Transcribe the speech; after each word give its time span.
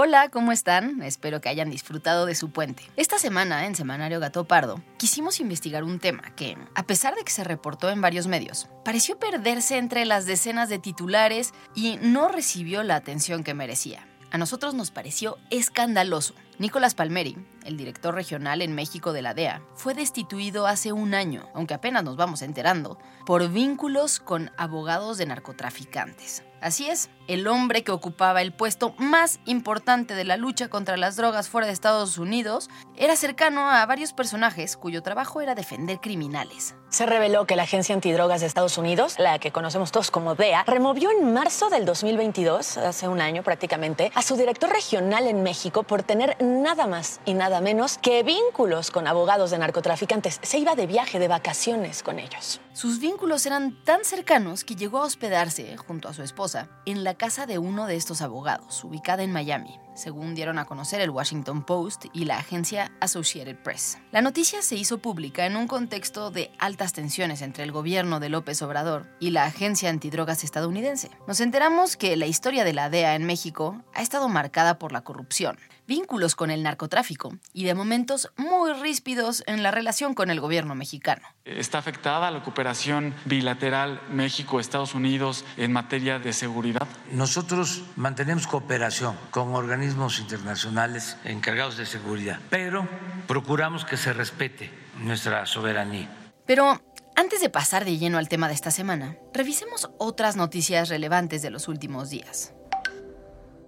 Hola, 0.00 0.28
¿cómo 0.28 0.52
están? 0.52 1.02
Espero 1.02 1.40
que 1.40 1.48
hayan 1.48 1.70
disfrutado 1.70 2.24
de 2.24 2.36
su 2.36 2.52
puente. 2.52 2.84
Esta 2.94 3.18
semana, 3.18 3.66
en 3.66 3.74
Semanario 3.74 4.20
Gato 4.20 4.44
Pardo, 4.44 4.80
quisimos 4.96 5.40
investigar 5.40 5.82
un 5.82 5.98
tema 5.98 6.22
que, 6.36 6.56
a 6.76 6.84
pesar 6.84 7.16
de 7.16 7.24
que 7.24 7.32
se 7.32 7.42
reportó 7.42 7.90
en 7.90 8.00
varios 8.00 8.28
medios, 8.28 8.68
pareció 8.84 9.18
perderse 9.18 9.76
entre 9.76 10.04
las 10.04 10.24
decenas 10.24 10.68
de 10.68 10.78
titulares 10.78 11.52
y 11.74 11.98
no 12.00 12.28
recibió 12.28 12.84
la 12.84 12.94
atención 12.94 13.42
que 13.42 13.54
merecía. 13.54 14.06
A 14.30 14.38
nosotros 14.38 14.72
nos 14.72 14.92
pareció 14.92 15.36
escandaloso. 15.50 16.34
Nicolás 16.60 16.94
Palmeri, 16.94 17.36
el 17.64 17.76
director 17.76 18.14
regional 18.14 18.62
en 18.62 18.76
México 18.76 19.12
de 19.12 19.22
la 19.22 19.34
DEA, 19.34 19.62
fue 19.74 19.94
destituido 19.94 20.68
hace 20.68 20.92
un 20.92 21.12
año, 21.12 21.48
aunque 21.54 21.74
apenas 21.74 22.04
nos 22.04 22.14
vamos 22.14 22.42
enterando, 22.42 23.00
por 23.26 23.48
vínculos 23.48 24.20
con 24.20 24.52
abogados 24.58 25.18
de 25.18 25.26
narcotraficantes. 25.26 26.44
Así 26.60 26.88
es, 26.88 27.08
el 27.28 27.46
hombre 27.46 27.84
que 27.84 27.92
ocupaba 27.92 28.42
el 28.42 28.52
puesto 28.52 28.94
más 28.98 29.38
importante 29.44 30.14
de 30.14 30.24
la 30.24 30.36
lucha 30.36 30.68
contra 30.68 30.96
las 30.96 31.14
drogas 31.14 31.48
fuera 31.48 31.66
de 31.66 31.72
Estados 31.72 32.18
Unidos 32.18 32.68
era 32.96 33.16
cercano 33.16 33.70
a 33.70 33.84
varios 33.86 34.12
personajes 34.12 34.76
cuyo 34.76 35.02
trabajo 35.02 35.40
era 35.40 35.54
defender 35.54 36.00
criminales. 36.00 36.74
Se 36.88 37.04
reveló 37.04 37.46
que 37.46 37.54
la 37.54 37.64
Agencia 37.64 37.94
Antidrogas 37.94 38.40
de 38.40 38.46
Estados 38.46 38.78
Unidos, 38.78 39.16
la 39.18 39.38
que 39.38 39.52
conocemos 39.52 39.92
todos 39.92 40.10
como 40.10 40.34
DEA, 40.34 40.64
removió 40.64 41.10
en 41.10 41.34
marzo 41.34 41.68
del 41.68 41.84
2022, 41.84 42.78
hace 42.78 43.08
un 43.08 43.20
año 43.20 43.42
prácticamente, 43.42 44.10
a 44.14 44.22
su 44.22 44.36
director 44.36 44.70
regional 44.70 45.26
en 45.26 45.42
México 45.42 45.82
por 45.82 46.02
tener 46.02 46.36
nada 46.42 46.86
más 46.86 47.20
y 47.26 47.34
nada 47.34 47.60
menos 47.60 47.98
que 47.98 48.22
vínculos 48.22 48.90
con 48.90 49.06
abogados 49.06 49.50
de 49.50 49.58
narcotraficantes. 49.58 50.40
Se 50.42 50.58
iba 50.58 50.74
de 50.74 50.86
viaje, 50.86 51.18
de 51.18 51.28
vacaciones 51.28 52.02
con 52.02 52.18
ellos. 52.18 52.62
Sus 52.72 53.00
vínculos 53.00 53.44
eran 53.44 53.82
tan 53.84 54.04
cercanos 54.04 54.64
que 54.64 54.76
llegó 54.76 54.98
a 54.98 55.06
hospedarse, 55.06 55.76
junto 55.76 56.08
a 56.08 56.14
su 56.14 56.22
esposa, 56.22 56.47
en 56.86 57.04
la 57.04 57.14
casa 57.14 57.46
de 57.46 57.58
uno 57.58 57.86
de 57.86 57.96
estos 57.96 58.22
abogados, 58.22 58.82
ubicada 58.84 59.22
en 59.22 59.32
Miami, 59.32 59.78
según 59.94 60.34
dieron 60.34 60.58
a 60.58 60.64
conocer 60.64 61.00
el 61.00 61.10
Washington 61.10 61.62
Post 61.62 62.06
y 62.12 62.24
la 62.24 62.38
agencia 62.38 62.92
Associated 63.00 63.56
Press. 63.56 63.98
La 64.12 64.22
noticia 64.22 64.62
se 64.62 64.76
hizo 64.76 64.98
pública 64.98 65.44
en 65.46 65.56
un 65.56 65.66
contexto 65.66 66.30
de 66.30 66.50
altas 66.58 66.92
tensiones 66.92 67.42
entre 67.42 67.64
el 67.64 67.72
gobierno 67.72 68.20
de 68.20 68.28
López 68.28 68.62
Obrador 68.62 69.06
y 69.20 69.30
la 69.30 69.44
agencia 69.44 69.90
antidrogas 69.90 70.44
estadounidense. 70.44 71.10
Nos 71.26 71.40
enteramos 71.40 71.96
que 71.96 72.16
la 72.16 72.26
historia 72.26 72.64
de 72.64 72.72
la 72.72 72.88
DEA 72.88 73.14
en 73.14 73.24
México 73.24 73.82
ha 73.94 74.02
estado 74.02 74.28
marcada 74.28 74.78
por 74.78 74.92
la 74.92 75.02
corrupción, 75.02 75.58
vínculos 75.88 76.36
con 76.36 76.50
el 76.50 76.62
narcotráfico 76.62 77.34
y 77.52 77.64
de 77.64 77.74
momentos 77.74 78.30
muy 78.36 78.74
ríspidos 78.74 79.42
en 79.46 79.62
la 79.62 79.70
relación 79.70 80.14
con 80.14 80.30
el 80.30 80.38
gobierno 80.38 80.74
mexicano. 80.74 81.26
Está 81.46 81.78
afectada 81.78 82.30
la 82.30 82.44
cooperación 82.44 83.14
bilateral 83.24 84.00
México-Estados 84.12 84.94
Unidos 84.94 85.46
en 85.56 85.72
materia 85.72 86.18
de 86.18 86.34
seguridad. 86.34 86.86
Nosotros 87.10 87.82
mantenemos 87.96 88.46
cooperación 88.46 89.16
con 89.30 89.54
organismos 89.54 90.20
internacionales 90.20 91.16
encargados 91.24 91.78
de 91.78 91.86
seguridad, 91.86 92.38
pero 92.50 92.86
procuramos 93.26 93.86
que 93.86 93.96
se 93.96 94.12
respete 94.12 94.70
nuestra 94.98 95.46
soberanía. 95.46 96.10
Pero 96.44 96.82
antes 97.16 97.40
de 97.40 97.48
pasar 97.48 97.86
de 97.86 97.96
lleno 97.96 98.18
al 98.18 98.28
tema 98.28 98.48
de 98.48 98.54
esta 98.54 98.70
semana, 98.70 99.16
revisemos 99.32 99.90
otras 99.98 100.36
noticias 100.36 100.90
relevantes 100.90 101.40
de 101.40 101.50
los 101.50 101.66
últimos 101.66 102.10
días. 102.10 102.52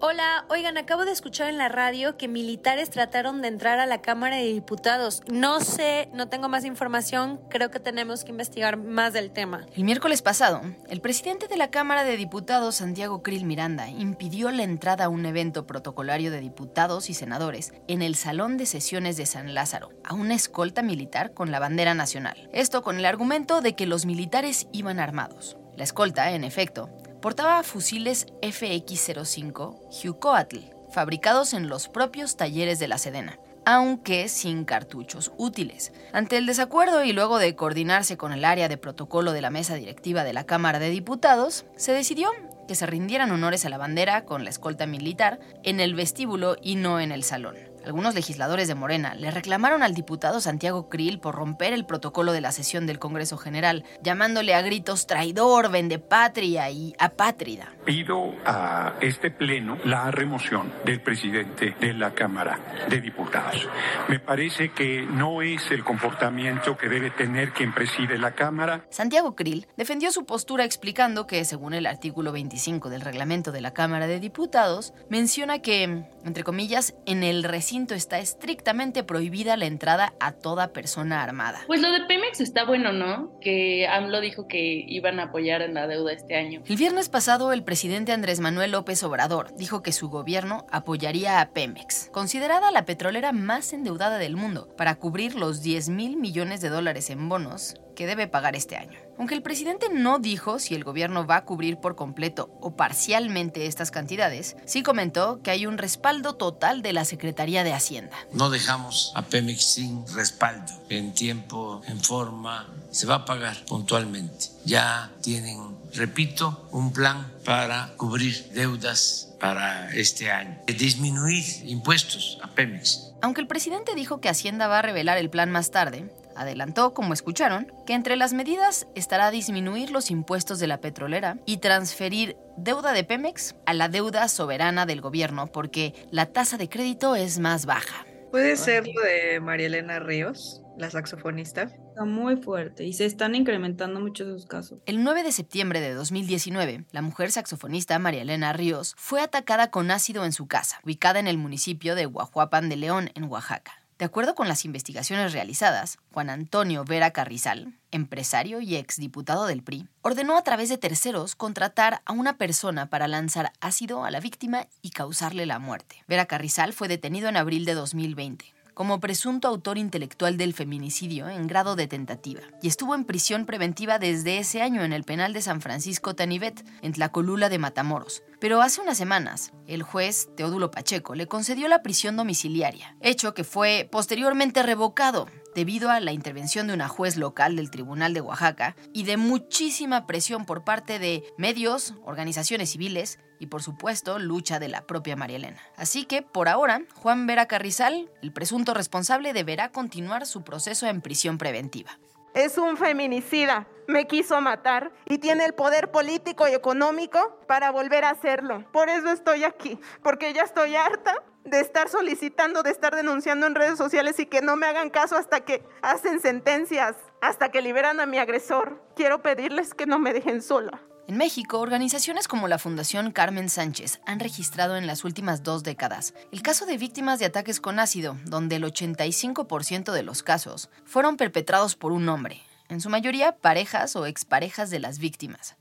Hola, 0.03 0.47
oigan, 0.49 0.79
acabo 0.79 1.05
de 1.05 1.13
escuchar 1.13 1.51
en 1.51 1.59
la 1.59 1.69
radio 1.69 2.17
que 2.17 2.27
militares 2.27 2.89
trataron 2.89 3.43
de 3.43 3.49
entrar 3.49 3.81
a 3.81 3.85
la 3.85 4.01
Cámara 4.01 4.37
de 4.37 4.45
Diputados. 4.45 5.23
No 5.31 5.61
sé, 5.61 6.09
no 6.15 6.27
tengo 6.31 6.49
más 6.49 6.65
información, 6.65 7.39
creo 7.51 7.71
que 7.71 7.81
tenemos 7.81 8.25
que 8.25 8.31
investigar 8.31 8.79
más 8.79 9.13
del 9.13 9.31
tema. 9.31 9.67
El 9.77 9.85
miércoles 9.85 10.23
pasado, 10.23 10.63
el 10.89 11.03
presidente 11.03 11.49
de 11.49 11.59
la 11.59 11.71
Cámara 11.71 12.03
de 12.03 12.17
Diputados, 12.17 12.77
Santiago 12.77 13.23
Krill 13.23 13.45
Miranda, 13.45 13.91
impidió 13.91 14.51
la 14.51 14.63
entrada 14.63 15.05
a 15.05 15.09
un 15.11 15.27
evento 15.27 15.67
protocolario 15.67 16.31
de 16.31 16.41
diputados 16.41 17.11
y 17.11 17.15
senadores 17.15 17.75
en 17.87 18.01
el 18.01 18.15
Salón 18.15 18.57
de 18.57 18.65
Sesiones 18.65 19.19
de 19.19 19.27
San 19.27 19.53
Lázaro, 19.53 19.91
a 20.03 20.15
una 20.15 20.35
escolta 20.35 20.81
militar 20.81 21.35
con 21.35 21.51
la 21.51 21.59
bandera 21.59 21.93
nacional. 21.93 22.49
Esto 22.55 22.81
con 22.81 22.97
el 22.97 23.05
argumento 23.05 23.61
de 23.61 23.75
que 23.75 23.85
los 23.85 24.07
militares 24.07 24.67
iban 24.73 24.99
armados. 24.99 25.59
La 25.77 25.85
escolta, 25.85 26.31
en 26.33 26.45
efecto, 26.45 26.89
portaba 27.21 27.63
fusiles 27.63 28.27
FX-05 28.43 30.05
Hucoatl, 30.05 30.59
fabricados 30.91 31.55
en 31.55 31.69
los 31.69 31.89
propios 31.89 32.37
talleres 32.37 32.79
de 32.79 32.89
la 32.89 32.99
Sedena, 32.99 33.39
aunque 33.65 34.29
sin 34.29 34.65
cartuchos 34.65 35.33
útiles. 35.37 35.93
Ante 36.13 36.37
el 36.37 36.47
desacuerdo 36.47 37.05
y 37.05 37.13
luego 37.13 37.39
de 37.39 37.55
coordinarse 37.55 38.17
con 38.17 38.33
el 38.33 38.45
área 38.45 38.69
de 38.69 38.77
protocolo 38.77 39.33
de 39.33 39.43
la 39.43 39.51
mesa 39.51 39.75
directiva 39.75 40.25
de 40.25 40.33
la 40.33 40.45
Cámara 40.45 40.79
de 40.79 40.91
Diputados, 40.91 41.67
se 41.77 41.93
decidió 41.93 42.31
que 42.67 42.75
se 42.75 42.87
rindieran 42.87 43.31
honores 43.31 43.65
a 43.65 43.69
la 43.69 43.79
bandera 43.79 44.25
con 44.25 44.45
la 44.45 44.51
escolta 44.51 44.87
militar 44.87 45.41
en 45.63 45.81
el 45.81 45.95
vestíbulo 45.95 46.57
y 46.63 46.77
no 46.77 47.01
en 47.01 47.13
el 47.13 47.25
salón. 47.25 47.70
Algunos 47.85 48.15
legisladores 48.15 48.69
de 48.69 48.75
Morena 48.75 49.15
le 49.15 49.31
reclamaron 49.31 49.83
al 49.83 49.95
diputado 49.95 50.41
Santiago 50.41 50.89
Krill 50.89 51.19
por 51.19 51.35
romper 51.35 51.73
el 51.73 51.87
protocolo 51.87 52.33
de 52.33 52.41
la 52.41 52.53
sesión 52.53 52.87
del 52.87 52.99
Congreso 52.99 53.39
General, 53.39 53.85
llamándole 54.03 54.55
a 54.55 54.63
gritos 54.63 55.07
traidor, 55.07 55.71
vendepatria 55.71 56.71
y 56.71 56.95
apátrida. 56.99 57.73
Pido 57.85 58.35
a 58.45 58.95
este 59.01 59.31
pleno 59.31 59.79
la 59.85 60.11
remoción 60.11 60.73
del 60.85 61.01
presidente 61.01 61.75
de 61.81 61.95
la 61.95 62.13
Cámara 62.15 62.61
de 62.89 63.01
Diputados. 63.01 63.67
Me 64.09 64.21
parece 64.21 64.73
que 64.73 65.03
no 65.03 65.41
es 65.41 65.71
el 65.71 65.83
comportamiento 65.83 66.77
que 66.77 66.89
debe 66.89 67.11
tener 67.11 67.53
quien 67.53 67.75
preside 67.75 68.19
la 68.19 68.35
Cámara. 68.35 68.85
Santiago 68.91 69.35
Krill 69.35 69.67
defendió 69.77 70.13
su 70.13 70.27
postura 70.27 70.65
explicando 70.65 71.27
que, 71.27 71.45
según 71.45 71.75
el 71.75 71.87
artículo 71.87 72.33
25 72.33 72.91
del 72.91 73.01
reglamento 73.01 73.53
de 73.53 73.61
la 73.63 73.73
Cámara 73.73 74.07
de 74.07 74.21
Diputados, 74.21 74.93
menciona 75.09 75.61
que, 75.61 76.05
entre 76.25 76.45
comillas, 76.45 76.95
en 77.07 77.23
el 77.23 77.43
recinto 77.71 77.95
está 77.95 78.19
estrictamente 78.19 79.05
prohibida 79.05 79.57
la 79.57 79.67
entrada 79.67 80.13
a 80.19 80.33
toda 80.33 80.73
persona 80.73 81.23
armada. 81.23 81.61
Pues 81.69 81.81
lo 81.81 81.93
de 81.93 82.01
Pemex 82.01 82.41
está 82.41 82.65
bueno, 82.65 82.93
¿no? 82.93 83.39
Que 83.41 83.87
AMLO 83.87 84.21
dijo 84.21 84.49
que 84.49 84.85
iban 84.89 85.21
a 85.21 85.27
apoyar 85.27 85.63
en 85.63 85.75
la 85.75 85.87
deuda 85.87 86.13
este 86.13 86.35
año. 86.35 86.63
El 86.67 86.77
viernes 86.77 87.09
pasado, 87.09 87.53
el 87.53 87.63
presidente 87.63 88.11
Andrés 88.11 88.41
Manuel 88.41 88.73
López 88.73 89.05
Obrador 89.05 89.55
dijo 89.57 89.85
que 89.85 89.93
su 89.93 90.09
gobierno 90.09 90.67
apoyaría 90.73 91.41
a 91.41 91.51
Pemex, 91.53 92.09
considerada 92.11 92.73
la 92.73 92.87
petrolera 92.87 93.31
más 93.31 93.73
endeudada 93.73 94.19
del 94.19 94.35
mundo, 94.35 94.75
para 94.77 94.97
cubrir 94.97 95.37
los 95.37 95.63
10 95.63 95.91
mil 95.91 96.17
millones 96.17 96.61
de 96.61 96.71
dólares 96.71 97.09
en 97.09 97.29
bonos 97.29 97.77
que 97.95 98.07
debe 98.07 98.27
pagar 98.27 98.57
este 98.57 98.77
año. 98.77 98.99
Aunque 99.19 99.35
el 99.35 99.43
presidente 99.43 99.89
no 99.93 100.19
dijo 100.19 100.59
si 100.59 100.75
el 100.75 100.83
gobierno 100.83 101.27
va 101.27 101.37
a 101.37 101.45
cubrir 101.45 101.77
por 101.77 101.95
completo 101.95 102.51
o 102.61 102.75
parcialmente 102.75 103.67
estas 103.67 103.91
cantidades, 103.91 104.57
sí 104.65 104.83
comentó 104.83 105.43
que 105.43 105.51
hay 105.51 105.67
un 105.67 105.77
respaldo 105.77 106.37
total 106.37 106.81
de 106.81 106.95
la 106.95 107.05
Secretaría 107.05 107.63
de 107.63 107.75
Hacienda. 107.75 108.17
No 108.33 108.49
dejamos 108.49 109.13
a 109.15 109.23
Pemex 109.23 109.63
sin 109.63 110.07
respaldo 110.15 110.73
en 110.89 111.13
tiempo, 111.13 111.83
en 111.87 112.01
forma, 112.01 112.67
se 112.91 113.07
va 113.07 113.17
a 113.17 113.25
pagar 113.27 113.63
puntualmente. 113.67 114.47
Ya 114.65 115.11
tienen, 115.21 115.77
repito, 115.93 116.67
un 116.71 116.93
plan 116.93 117.31
para 117.45 117.93
cubrir 117.97 118.51
deudas 118.55 119.35
para 119.39 119.93
este 119.95 120.31
año, 120.31 120.59
disminuir 120.67 121.45
impuestos 121.65 122.39
a 122.43 122.49
Pemex. 122.49 123.13
Aunque 123.23 123.41
el 123.41 123.47
presidente 123.47 123.95
dijo 123.95 124.21
que 124.21 124.29
Hacienda 124.29 124.67
va 124.69 124.79
a 124.79 124.83
revelar 124.83 125.19
el 125.19 125.31
plan 125.31 125.51
más 125.51 125.71
tarde, 125.71 126.11
adelantó, 126.41 126.95
como 126.95 127.13
escucharon, 127.13 127.73
que 127.87 127.95
entre 127.95 128.17
las 128.17 128.33
medidas 128.33 128.87
estará 128.95 129.31
disminuir 129.31 129.91
los 129.91 130.11
impuestos 130.11 130.59
de 130.59 130.67
la 130.67 130.81
petrolera 130.81 131.39
y 131.47 131.59
transferir 131.59 132.37
deuda 132.57 132.93
de 132.93 133.05
Pemex 133.05 133.55
a 133.67 133.75
la 133.75 133.89
deuda 133.89 134.29
soberana 134.29 134.87
del 134.87 135.01
gobierno 135.01 135.47
porque 135.47 135.95
la 136.11 136.27
tasa 136.27 136.57
de 136.57 136.69
crédito 136.69 137.15
es 137.17 137.39
más 137.39 137.67
baja. 137.67 138.07
Puede 138.31 138.57
ser 138.57 138.87
lo 138.87 139.01
de 139.03 139.41
María 139.41 139.67
Elena 139.67 139.99
Ríos, 139.99 140.63
la 140.79 140.89
saxofonista. 140.89 141.63
Está 141.63 142.05
muy 142.05 142.37
fuerte 142.37 142.85
y 142.85 142.93
se 142.93 143.05
están 143.05 143.35
incrementando 143.35 143.99
muchos 143.99 144.29
sus 144.29 144.47
casos. 144.47 144.79
El 144.87 145.03
9 145.03 145.25
de 145.25 145.33
septiembre 145.33 145.81
de 145.81 145.95
2019, 145.95 146.85
la 146.93 147.03
mujer 147.03 147.33
saxofonista 147.33 147.99
María 147.99 148.23
Elena 148.23 148.53
Ríos 148.53 148.95
fue 148.97 149.21
atacada 149.21 149.71
con 149.71 149.91
ácido 149.91 150.25
en 150.25 150.33
su 150.33 150.47
casa, 150.47 150.81
ubicada 150.85 151.19
en 151.19 151.27
el 151.27 151.39
municipio 151.39 151.97
de 151.97 152.07
Guajuapan 152.07 152.69
de 152.69 152.77
León, 152.77 153.11
en 153.15 153.25
Oaxaca. 153.25 153.80
De 154.01 154.07
acuerdo 154.07 154.35
con 154.35 154.49
las 154.49 154.65
investigaciones 154.65 155.35
realizadas, 155.35 155.99
Juan 156.15 156.31
Antonio 156.31 156.87
Vera 156.87 157.11
Carrizal, 157.11 157.75
empresario 157.91 158.63
y 158.63 158.77
exdiputado 158.77 159.45
del 159.45 159.63
PRI, 159.63 159.89
ordenó 160.01 160.39
a 160.39 160.43
través 160.43 160.71
de 160.71 160.79
terceros 160.79 161.37
contratar 161.37 162.01
a 162.07 162.13
una 162.13 162.39
persona 162.39 162.89
para 162.89 163.09
lanzar 163.09 163.53
ácido 163.61 164.03
a 164.05 164.11
la 164.11 164.21
víctima 164.21 164.69
y 164.81 164.89
causarle 164.89 165.45
la 165.45 165.59
muerte. 165.59 166.03
Vera 166.09 166.25
Carrizal 166.25 166.73
fue 166.73 166.89
detenido 166.89 167.29
en 167.29 167.37
abril 167.37 167.67
de 167.67 167.75
2020 167.75 168.55
como 168.81 168.99
presunto 168.99 169.47
autor 169.47 169.77
intelectual 169.77 170.39
del 170.39 170.55
feminicidio 170.55 171.29
en 171.29 171.47
grado 171.47 171.77
de 171.77 171.87
tentativa 171.87 172.41
y 172.63 172.69
estuvo 172.69 172.95
en 172.95 173.05
prisión 173.05 173.45
preventiva 173.45 173.99
desde 173.99 174.39
ese 174.39 174.63
año 174.63 174.83
en 174.85 174.95
el 174.95 175.05
penal 175.05 175.35
de 175.35 175.43
San 175.43 175.61
Francisco 175.61 176.15
Tanivet, 176.15 176.65
en 176.81 176.93
Tlacolula 176.93 177.51
de 177.51 177.59
Matamoros. 177.59 178.23
Pero 178.41 178.63
hace 178.63 178.81
unas 178.81 178.97
semanas, 178.97 179.53
el 179.67 179.83
juez 179.83 180.31
Teodulo 180.35 180.71
Pacheco 180.71 181.15
le 181.15 181.27
concedió 181.27 181.69
la 181.69 181.83
prisión 181.83 182.17
domiciliaria, 182.17 182.97
hecho 183.03 183.35
que 183.35 183.45
fue 183.45 183.87
posteriormente 183.93 184.63
revocado 184.63 185.27
debido 185.55 185.91
a 185.91 186.01
la 186.01 186.13
intervención 186.13 186.67
de 186.67 186.75
una 186.75 186.89
juez 186.89 187.17
local 187.17 187.57
del 187.57 187.71
Tribunal 187.71 188.15
de 188.15 188.21
Oaxaca 188.21 188.77
y 188.93 189.05
de 189.05 189.17
muchísima 189.17 190.07
presión 190.07 190.45
por 190.45 190.65
parte 190.65 190.99
de 190.99 191.25
medios, 191.37 191.95
organizaciones 192.05 192.71
civiles 192.71 193.19
y 193.39 193.47
por 193.47 193.63
supuesto 193.63 194.19
lucha 194.19 194.59
de 194.59 194.69
la 194.69 194.87
propia 194.87 195.17
María 195.17 195.37
Elena. 195.37 195.61
Así 195.77 196.05
que 196.05 196.23
por 196.23 196.49
ahora, 196.49 196.83
Juan 196.95 197.27
Vera 197.27 197.47
Carrizal, 197.47 198.11
el 198.23 198.33
presunto 198.33 198.75
responsable, 198.75 199.33
deberá 199.33 199.71
continuar 199.71 200.27
su 200.27 200.43
proceso 200.43 200.87
en 200.87 201.01
prisión 201.01 201.39
preventiva. 201.39 201.99
Es 202.35 202.59
un 202.59 202.77
feminicida, 202.77 203.67
me 203.89 204.07
quiso 204.07 204.41
matar 204.41 204.93
y 205.05 205.19
tiene 205.19 205.45
el 205.45 205.55
poder 205.55 205.91
político 205.91 206.47
y 206.47 206.53
económico 206.53 207.41
para 207.49 207.71
volver 207.71 208.05
a 208.05 208.11
hacerlo. 208.11 208.65
Por 208.73 208.89
eso 208.89 209.11
estoy 209.11 209.45
aquí, 209.45 209.81
porque 210.03 210.33
ya 210.33 210.43
estoy 210.43 210.77
harta 210.77 211.23
de 211.45 211.61
estar 211.61 211.89
solicitando, 211.89 212.63
de 212.63 212.71
estar 212.71 212.95
denunciando 212.95 213.47
en 213.47 213.55
redes 213.55 213.79
sociales 213.79 214.19
y 214.21 214.27
que 214.27 214.43
no 214.43 214.57
me 214.57 214.67
hagan 214.67 214.91
caso 214.91 215.17
hasta 215.17 215.41
que 215.41 215.65
hacen 215.83 216.21
sentencias, 216.21 216.97
hasta 217.21 217.51
que 217.51 217.63
liberan 217.63 217.99
a 217.99 218.07
mi 218.07 218.19
agresor. 218.19 218.81
Quiero 218.95 219.23
pedirles 219.23 219.75
que 219.75 219.87
no 219.87 219.99
me 219.99 220.13
dejen 220.13 220.41
sola. 220.41 220.81
En 221.09 221.17
México, 221.17 221.59
organizaciones 221.59 222.29
como 222.29 222.47
la 222.47 222.59
Fundación 222.59 223.11
Carmen 223.11 223.49
Sánchez 223.49 224.01
han 224.07 224.21
registrado 224.21 224.77
en 224.77 224.87
las 224.87 225.05
últimas 225.05 225.43
dos 225.43 225.63
décadas 225.63 226.15
el 226.31 226.43
caso 226.43 226.67
de 226.67 226.79
víctimas 226.79 227.19
de 227.19 227.27
ataques 227.27 227.61
con 227.61 227.79
ácido, 227.79 228.17
donde 228.25 228.57
el 228.57 228.65
85% 228.65 229.93
de 229.93 230.03
los 230.03 230.23
casos 230.23 230.71
fueron 230.85 231.17
perpetrados 231.17 231.75
por 231.75 231.93
un 231.93 232.09
hombre, 232.09 232.43
en 232.69 232.81
su 232.81 232.91
mayoría 232.91 233.33
parejas 233.33 233.97
o 233.97 234.07
exparejas 234.07 234.71
de 234.71 234.79
las 234.79 234.99
víctimas. 234.99 235.57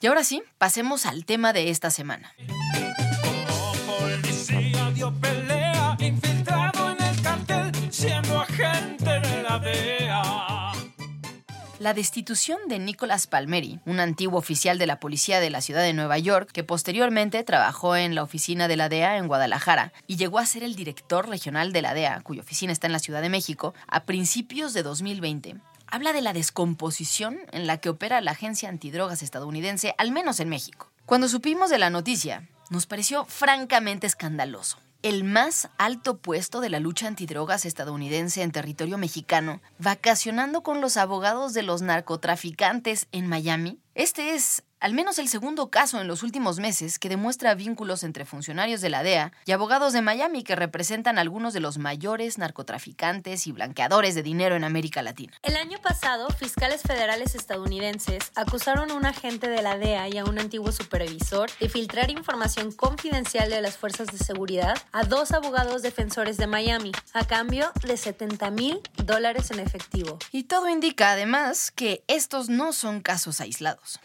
Y 0.00 0.06
ahora 0.06 0.24
sí, 0.24 0.42
pasemos 0.58 1.06
al 1.06 1.24
tema 1.24 1.52
de 1.52 1.70
esta 1.70 1.90
semana. 1.90 2.32
La 11.78 11.94
destitución 11.94 12.58
de 12.66 12.80
Nicolás 12.80 13.28
Palmeri, 13.28 13.78
un 13.86 14.00
antiguo 14.00 14.36
oficial 14.36 14.78
de 14.78 14.86
la 14.88 14.98
policía 14.98 15.38
de 15.38 15.48
la 15.48 15.60
ciudad 15.60 15.82
de 15.82 15.92
Nueva 15.92 16.18
York, 16.18 16.50
que 16.52 16.64
posteriormente 16.64 17.44
trabajó 17.44 17.94
en 17.94 18.16
la 18.16 18.24
oficina 18.24 18.66
de 18.66 18.76
la 18.76 18.88
DEA 18.88 19.16
en 19.16 19.28
Guadalajara 19.28 19.92
y 20.08 20.16
llegó 20.16 20.40
a 20.40 20.46
ser 20.46 20.64
el 20.64 20.74
director 20.74 21.28
regional 21.28 21.72
de 21.72 21.82
la 21.82 21.94
DEA, 21.94 22.20
cuya 22.22 22.42
oficina 22.42 22.72
está 22.72 22.88
en 22.88 22.92
la 22.92 22.98
Ciudad 22.98 23.22
de 23.22 23.28
México, 23.28 23.74
a 23.86 24.02
principios 24.02 24.72
de 24.72 24.82
2020, 24.82 25.54
habla 25.86 26.12
de 26.12 26.20
la 26.20 26.32
descomposición 26.32 27.38
en 27.52 27.68
la 27.68 27.78
que 27.78 27.90
opera 27.90 28.20
la 28.22 28.32
agencia 28.32 28.68
antidrogas 28.68 29.22
estadounidense, 29.22 29.94
al 29.98 30.10
menos 30.10 30.40
en 30.40 30.48
México. 30.48 30.90
Cuando 31.06 31.28
supimos 31.28 31.70
de 31.70 31.78
la 31.78 31.90
noticia, 31.90 32.48
nos 32.70 32.86
pareció 32.86 33.24
francamente 33.24 34.08
escandaloso 34.08 34.78
el 35.02 35.24
más 35.24 35.70
alto 35.78 36.18
puesto 36.18 36.60
de 36.60 36.70
la 36.70 36.80
lucha 36.80 37.06
antidrogas 37.06 37.64
estadounidense 37.64 38.42
en 38.42 38.52
territorio 38.52 38.98
mexicano, 38.98 39.60
vacacionando 39.78 40.62
con 40.62 40.80
los 40.80 40.96
abogados 40.96 41.54
de 41.54 41.62
los 41.62 41.82
narcotraficantes 41.82 43.06
en 43.12 43.26
Miami? 43.26 43.78
Este 43.94 44.34
es 44.34 44.64
al 44.80 44.94
menos 44.94 45.18
el 45.18 45.28
segundo 45.28 45.70
caso 45.70 46.00
en 46.00 46.06
los 46.06 46.22
últimos 46.22 46.60
meses 46.60 46.98
que 46.98 47.08
demuestra 47.08 47.54
vínculos 47.54 48.04
entre 48.04 48.24
funcionarios 48.24 48.80
de 48.80 48.90
la 48.90 49.02
DEA 49.02 49.32
y 49.44 49.52
abogados 49.52 49.92
de 49.92 50.02
Miami 50.02 50.44
que 50.44 50.54
representan 50.54 51.18
algunos 51.18 51.52
de 51.52 51.60
los 51.60 51.78
mayores 51.78 52.38
narcotraficantes 52.38 53.46
y 53.46 53.52
blanqueadores 53.52 54.14
de 54.14 54.22
dinero 54.22 54.54
en 54.54 54.64
América 54.64 55.02
Latina. 55.02 55.32
El 55.42 55.56
año 55.56 55.78
pasado, 55.82 56.28
fiscales 56.30 56.82
federales 56.82 57.34
estadounidenses 57.34 58.30
acusaron 58.36 58.90
a 58.90 58.94
un 58.94 59.06
agente 59.06 59.48
de 59.48 59.62
la 59.62 59.76
DEA 59.76 60.08
y 60.08 60.18
a 60.18 60.24
un 60.24 60.38
antiguo 60.38 60.70
supervisor 60.70 61.50
de 61.58 61.68
filtrar 61.68 62.10
información 62.10 62.70
confidencial 62.70 63.50
de 63.50 63.60
las 63.60 63.76
fuerzas 63.76 64.08
de 64.08 64.18
seguridad 64.18 64.76
a 64.92 65.04
dos 65.04 65.32
abogados 65.32 65.82
defensores 65.82 66.36
de 66.36 66.46
Miami, 66.46 66.92
a 67.14 67.26
cambio 67.26 67.72
de 67.82 67.96
70 67.96 68.50
mil 68.52 68.80
dólares 69.04 69.50
en 69.50 69.58
efectivo. 69.58 70.18
Y 70.30 70.44
todo 70.44 70.68
indica 70.68 71.12
además 71.12 71.72
que 71.72 72.04
estos 72.06 72.48
no 72.48 72.72
son 72.72 73.00
casos 73.00 73.40
aislados 73.40 73.98